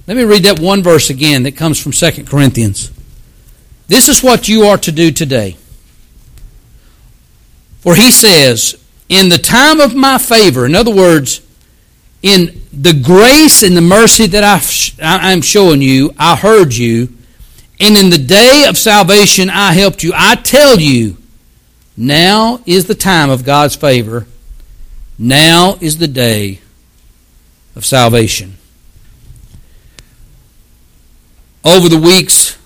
Let 0.06 0.16
me 0.16 0.24
read 0.24 0.44
that 0.44 0.60
one 0.60 0.84
verse 0.84 1.10
again 1.10 1.42
that 1.42 1.56
comes 1.56 1.82
from 1.82 1.92
2 1.92 2.26
Corinthians. 2.26 2.92
This 3.88 4.08
is 4.08 4.22
what 4.22 4.48
you 4.48 4.66
are 4.66 4.78
to 4.78 4.92
do 4.92 5.10
today. 5.10 5.58
For 7.80 7.96
he 7.96 8.12
says, 8.12 8.80
in 9.10 9.30
the 9.30 9.40
time 9.40 9.80
of 9.80 9.96
my 9.96 10.20
favor, 10.20 10.64
in 10.64 10.76
other 10.76 10.94
words, 10.94 11.42
in 12.22 12.62
the 12.72 12.94
grace 12.94 13.64
and 13.64 13.76
the 13.76 13.82
mercy 13.82 14.28
that 14.28 14.44
I, 14.44 14.62
I'm 15.02 15.42
showing 15.42 15.82
you, 15.82 16.14
I 16.20 16.36
heard 16.36 16.76
you, 16.76 17.18
and 17.80 17.98
in 17.98 18.12
the 18.12 18.24
day 18.24 18.66
of 18.70 18.78
salvation 18.78 19.50
I 19.50 19.74
helped 19.74 20.04
you. 20.04 20.12
I 20.14 20.36
tell 20.36 20.80
you, 20.80 21.18
now 21.98 22.60
is 22.68 22.86
the 22.86 22.94
time 22.94 23.32
of 23.32 23.44
God's 23.44 23.76
favor. 23.76 24.28
Now 25.18 25.80
is 25.82 25.98
the 25.98 26.08
day 26.08 26.62
of 27.76 27.86
salvation. 27.86 28.58
Over 31.64 31.90
the 31.90 32.00
weeks, 32.00 32.58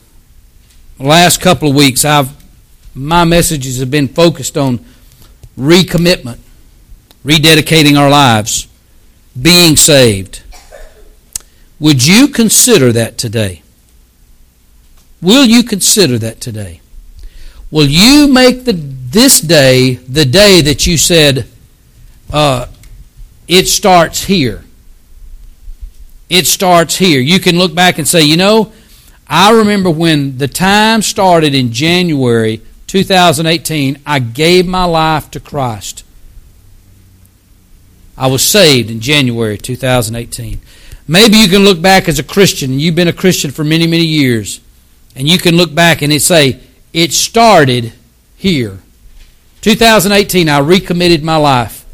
the 0.97 1.05
last 1.05 1.41
couple 1.41 1.69
of 1.69 1.75
weeks, 1.75 2.03
I've 2.03 2.37
my 2.93 3.23
messages 3.23 3.79
have 3.79 3.91
been 3.91 4.07
focused 4.07 4.57
on 4.57 4.83
recommitment, 5.57 6.39
rededicating 7.23 7.97
our 7.97 8.09
lives, 8.09 8.67
being 9.39 9.75
saved. 9.75 10.43
Would 11.79 12.05
you 12.05 12.27
consider 12.27 12.91
that 12.91 13.17
today? 13.17 13.61
Will 15.21 15.45
you 15.45 15.63
consider 15.63 16.17
that 16.17 16.41
today? 16.41 16.81
Will 17.71 17.87
you 17.87 18.27
make 18.27 18.65
the, 18.65 18.73
this 18.73 19.39
day 19.39 19.95
the 19.95 20.25
day 20.25 20.61
that 20.61 20.87
you 20.87 20.97
said, 20.97 21.47
uh, 22.33 22.67
it 23.47 23.67
starts 23.67 24.25
here? 24.25 24.63
It 26.29 26.45
starts 26.45 26.97
here. 26.97 27.19
You 27.19 27.39
can 27.39 27.57
look 27.57 27.73
back 27.73 27.97
and 27.97 28.07
say, 28.07 28.21
you 28.21 28.37
know, 28.37 28.71
I 29.27 29.51
remember 29.51 29.89
when 29.89 30.37
the 30.37 30.47
time 30.47 31.01
started 31.01 31.53
in 31.53 31.71
January 31.71 32.61
2018, 32.87 33.99
I 34.05 34.19
gave 34.19 34.65
my 34.65 34.85
life 34.85 35.29
to 35.31 35.39
Christ. 35.39 36.03
I 38.17 38.27
was 38.27 38.43
saved 38.43 38.89
in 38.89 38.99
January 38.99 39.57
2018. 39.57 40.59
Maybe 41.07 41.37
you 41.37 41.47
can 41.47 41.63
look 41.63 41.81
back 41.81 42.07
as 42.07 42.19
a 42.19 42.23
Christian, 42.23 42.71
and 42.71 42.81
you've 42.81 42.95
been 42.95 43.07
a 43.07 43.13
Christian 43.13 43.51
for 43.51 43.63
many, 43.63 43.87
many 43.87 44.05
years, 44.05 44.59
and 45.15 45.27
you 45.27 45.37
can 45.37 45.55
look 45.55 45.73
back 45.73 46.01
and 46.01 46.21
say, 46.21 46.59
it 46.91 47.13
started 47.13 47.93
here. 48.35 48.79
2018, 49.61 50.49
I 50.49 50.59
recommitted 50.59 51.23
my 51.23 51.37
life, 51.37 51.85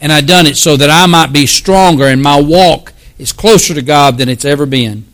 and 0.00 0.12
I 0.12 0.20
done 0.20 0.46
it 0.46 0.56
so 0.56 0.76
that 0.76 0.90
I 0.90 1.06
might 1.06 1.32
be 1.32 1.46
stronger 1.46 2.06
in 2.06 2.22
my 2.22 2.40
walk 2.40 2.92
is 3.18 3.32
closer 3.32 3.74
to 3.74 3.82
God 3.82 4.18
than 4.18 4.28
it's 4.28 4.44
ever 4.44 4.66
been. 4.66 5.04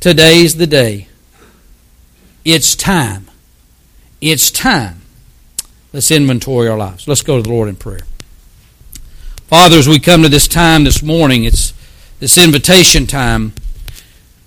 Today's 0.00 0.56
the 0.56 0.66
day. 0.66 1.08
It's 2.44 2.74
time. 2.74 3.30
It's 4.20 4.50
time. 4.50 5.02
Let's 5.92 6.10
inventory 6.10 6.68
our 6.68 6.78
lives. 6.78 7.06
Let's 7.06 7.22
go 7.22 7.36
to 7.36 7.42
the 7.42 7.50
Lord 7.50 7.68
in 7.68 7.76
prayer. 7.76 8.06
Father, 9.46 9.76
as 9.76 9.88
we 9.88 9.98
come 9.98 10.22
to 10.22 10.28
this 10.28 10.48
time 10.48 10.84
this 10.84 11.02
morning, 11.02 11.44
it's 11.44 11.74
this 12.20 12.38
invitation 12.38 13.06
time. 13.06 13.52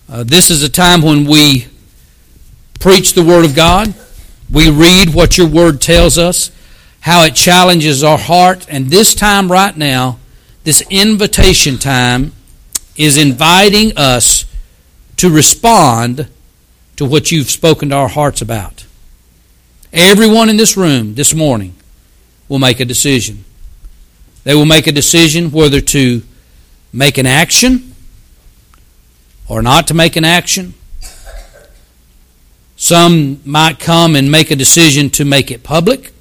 Uh, 0.09 0.23
this 0.23 0.49
is 0.49 0.63
a 0.63 0.69
time 0.69 1.01
when 1.01 1.25
we 1.25 1.67
preach 2.79 3.13
the 3.13 3.23
Word 3.23 3.45
of 3.45 3.55
God. 3.55 3.93
We 4.51 4.69
read 4.69 5.13
what 5.13 5.37
your 5.37 5.47
Word 5.47 5.81
tells 5.81 6.17
us, 6.17 6.51
how 7.01 7.23
it 7.23 7.35
challenges 7.35 8.03
our 8.03 8.17
heart. 8.17 8.65
And 8.69 8.89
this 8.89 9.13
time, 9.13 9.51
right 9.51 9.75
now, 9.75 10.19
this 10.63 10.83
invitation 10.89 11.77
time 11.77 12.31
is 12.97 13.17
inviting 13.17 13.97
us 13.97 14.45
to 15.17 15.29
respond 15.29 16.27
to 16.95 17.05
what 17.05 17.31
you've 17.31 17.49
spoken 17.49 17.89
to 17.89 17.95
our 17.95 18.07
hearts 18.07 18.41
about. 18.41 18.85
Everyone 19.91 20.49
in 20.49 20.57
this 20.57 20.75
room 20.75 21.15
this 21.15 21.33
morning 21.33 21.75
will 22.47 22.59
make 22.59 22.79
a 22.79 22.85
decision. 22.85 23.43
They 24.43 24.55
will 24.55 24.65
make 24.65 24.87
a 24.87 24.91
decision 24.91 25.51
whether 25.51 25.81
to 25.81 26.21
make 26.93 27.17
an 27.17 27.25
action 27.25 27.95
or 29.47 29.61
not 29.61 29.87
to 29.87 29.93
make 29.93 30.15
an 30.15 30.23
action. 30.23 30.73
Some 32.75 33.39
might 33.45 33.79
come 33.79 34.15
and 34.15 34.29
make 34.29 34.51
a 34.51 34.55
decision 34.55 35.09
to 35.11 35.25
make 35.25 35.49
it 35.49 35.63
public. 35.63 36.13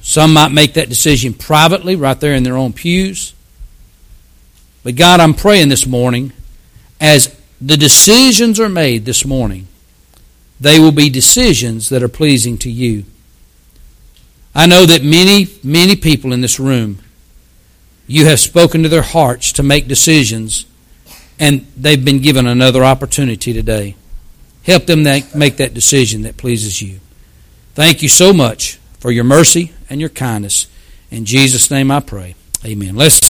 Some 0.00 0.32
might 0.34 0.52
make 0.52 0.74
that 0.74 0.88
decision 0.88 1.34
privately, 1.34 1.96
right 1.96 2.18
there 2.18 2.34
in 2.34 2.42
their 2.42 2.56
own 2.56 2.72
pews. 2.72 3.34
But 4.82 4.96
God, 4.96 5.20
I'm 5.20 5.34
praying 5.34 5.68
this 5.68 5.86
morning, 5.86 6.32
as 7.00 7.34
the 7.60 7.76
decisions 7.76 8.58
are 8.58 8.68
made 8.68 9.04
this 9.04 9.24
morning, 9.24 9.68
they 10.60 10.78
will 10.78 10.92
be 10.92 11.10
decisions 11.10 11.88
that 11.88 12.02
are 12.02 12.08
pleasing 12.08 12.58
to 12.58 12.70
you. 12.70 13.04
I 14.54 14.66
know 14.66 14.84
that 14.86 15.02
many, 15.02 15.48
many 15.62 15.96
people 15.96 16.32
in 16.32 16.40
this 16.40 16.60
room, 16.60 16.98
you 18.06 18.26
have 18.26 18.40
spoken 18.40 18.82
to 18.82 18.88
their 18.88 19.02
hearts 19.02 19.52
to 19.52 19.62
make 19.62 19.88
decisions, 19.88 20.66
and 21.38 21.66
they've 21.76 22.04
been 22.04 22.20
given 22.20 22.46
another 22.46 22.84
opportunity 22.84 23.52
today. 23.52 23.96
Help 24.64 24.86
them 24.86 25.02
make 25.02 25.56
that 25.56 25.74
decision 25.74 26.22
that 26.22 26.36
pleases 26.36 26.82
you. 26.82 27.00
Thank 27.74 28.02
you 28.02 28.08
so 28.08 28.32
much 28.32 28.78
for 29.00 29.10
your 29.10 29.24
mercy 29.24 29.72
and 29.88 30.00
your 30.00 30.10
kindness. 30.10 30.66
In 31.10 31.24
Jesus' 31.24 31.70
name 31.70 31.90
I 31.90 32.00
pray. 32.00 32.34
Amen. 32.64 32.94
Let's 32.94 33.20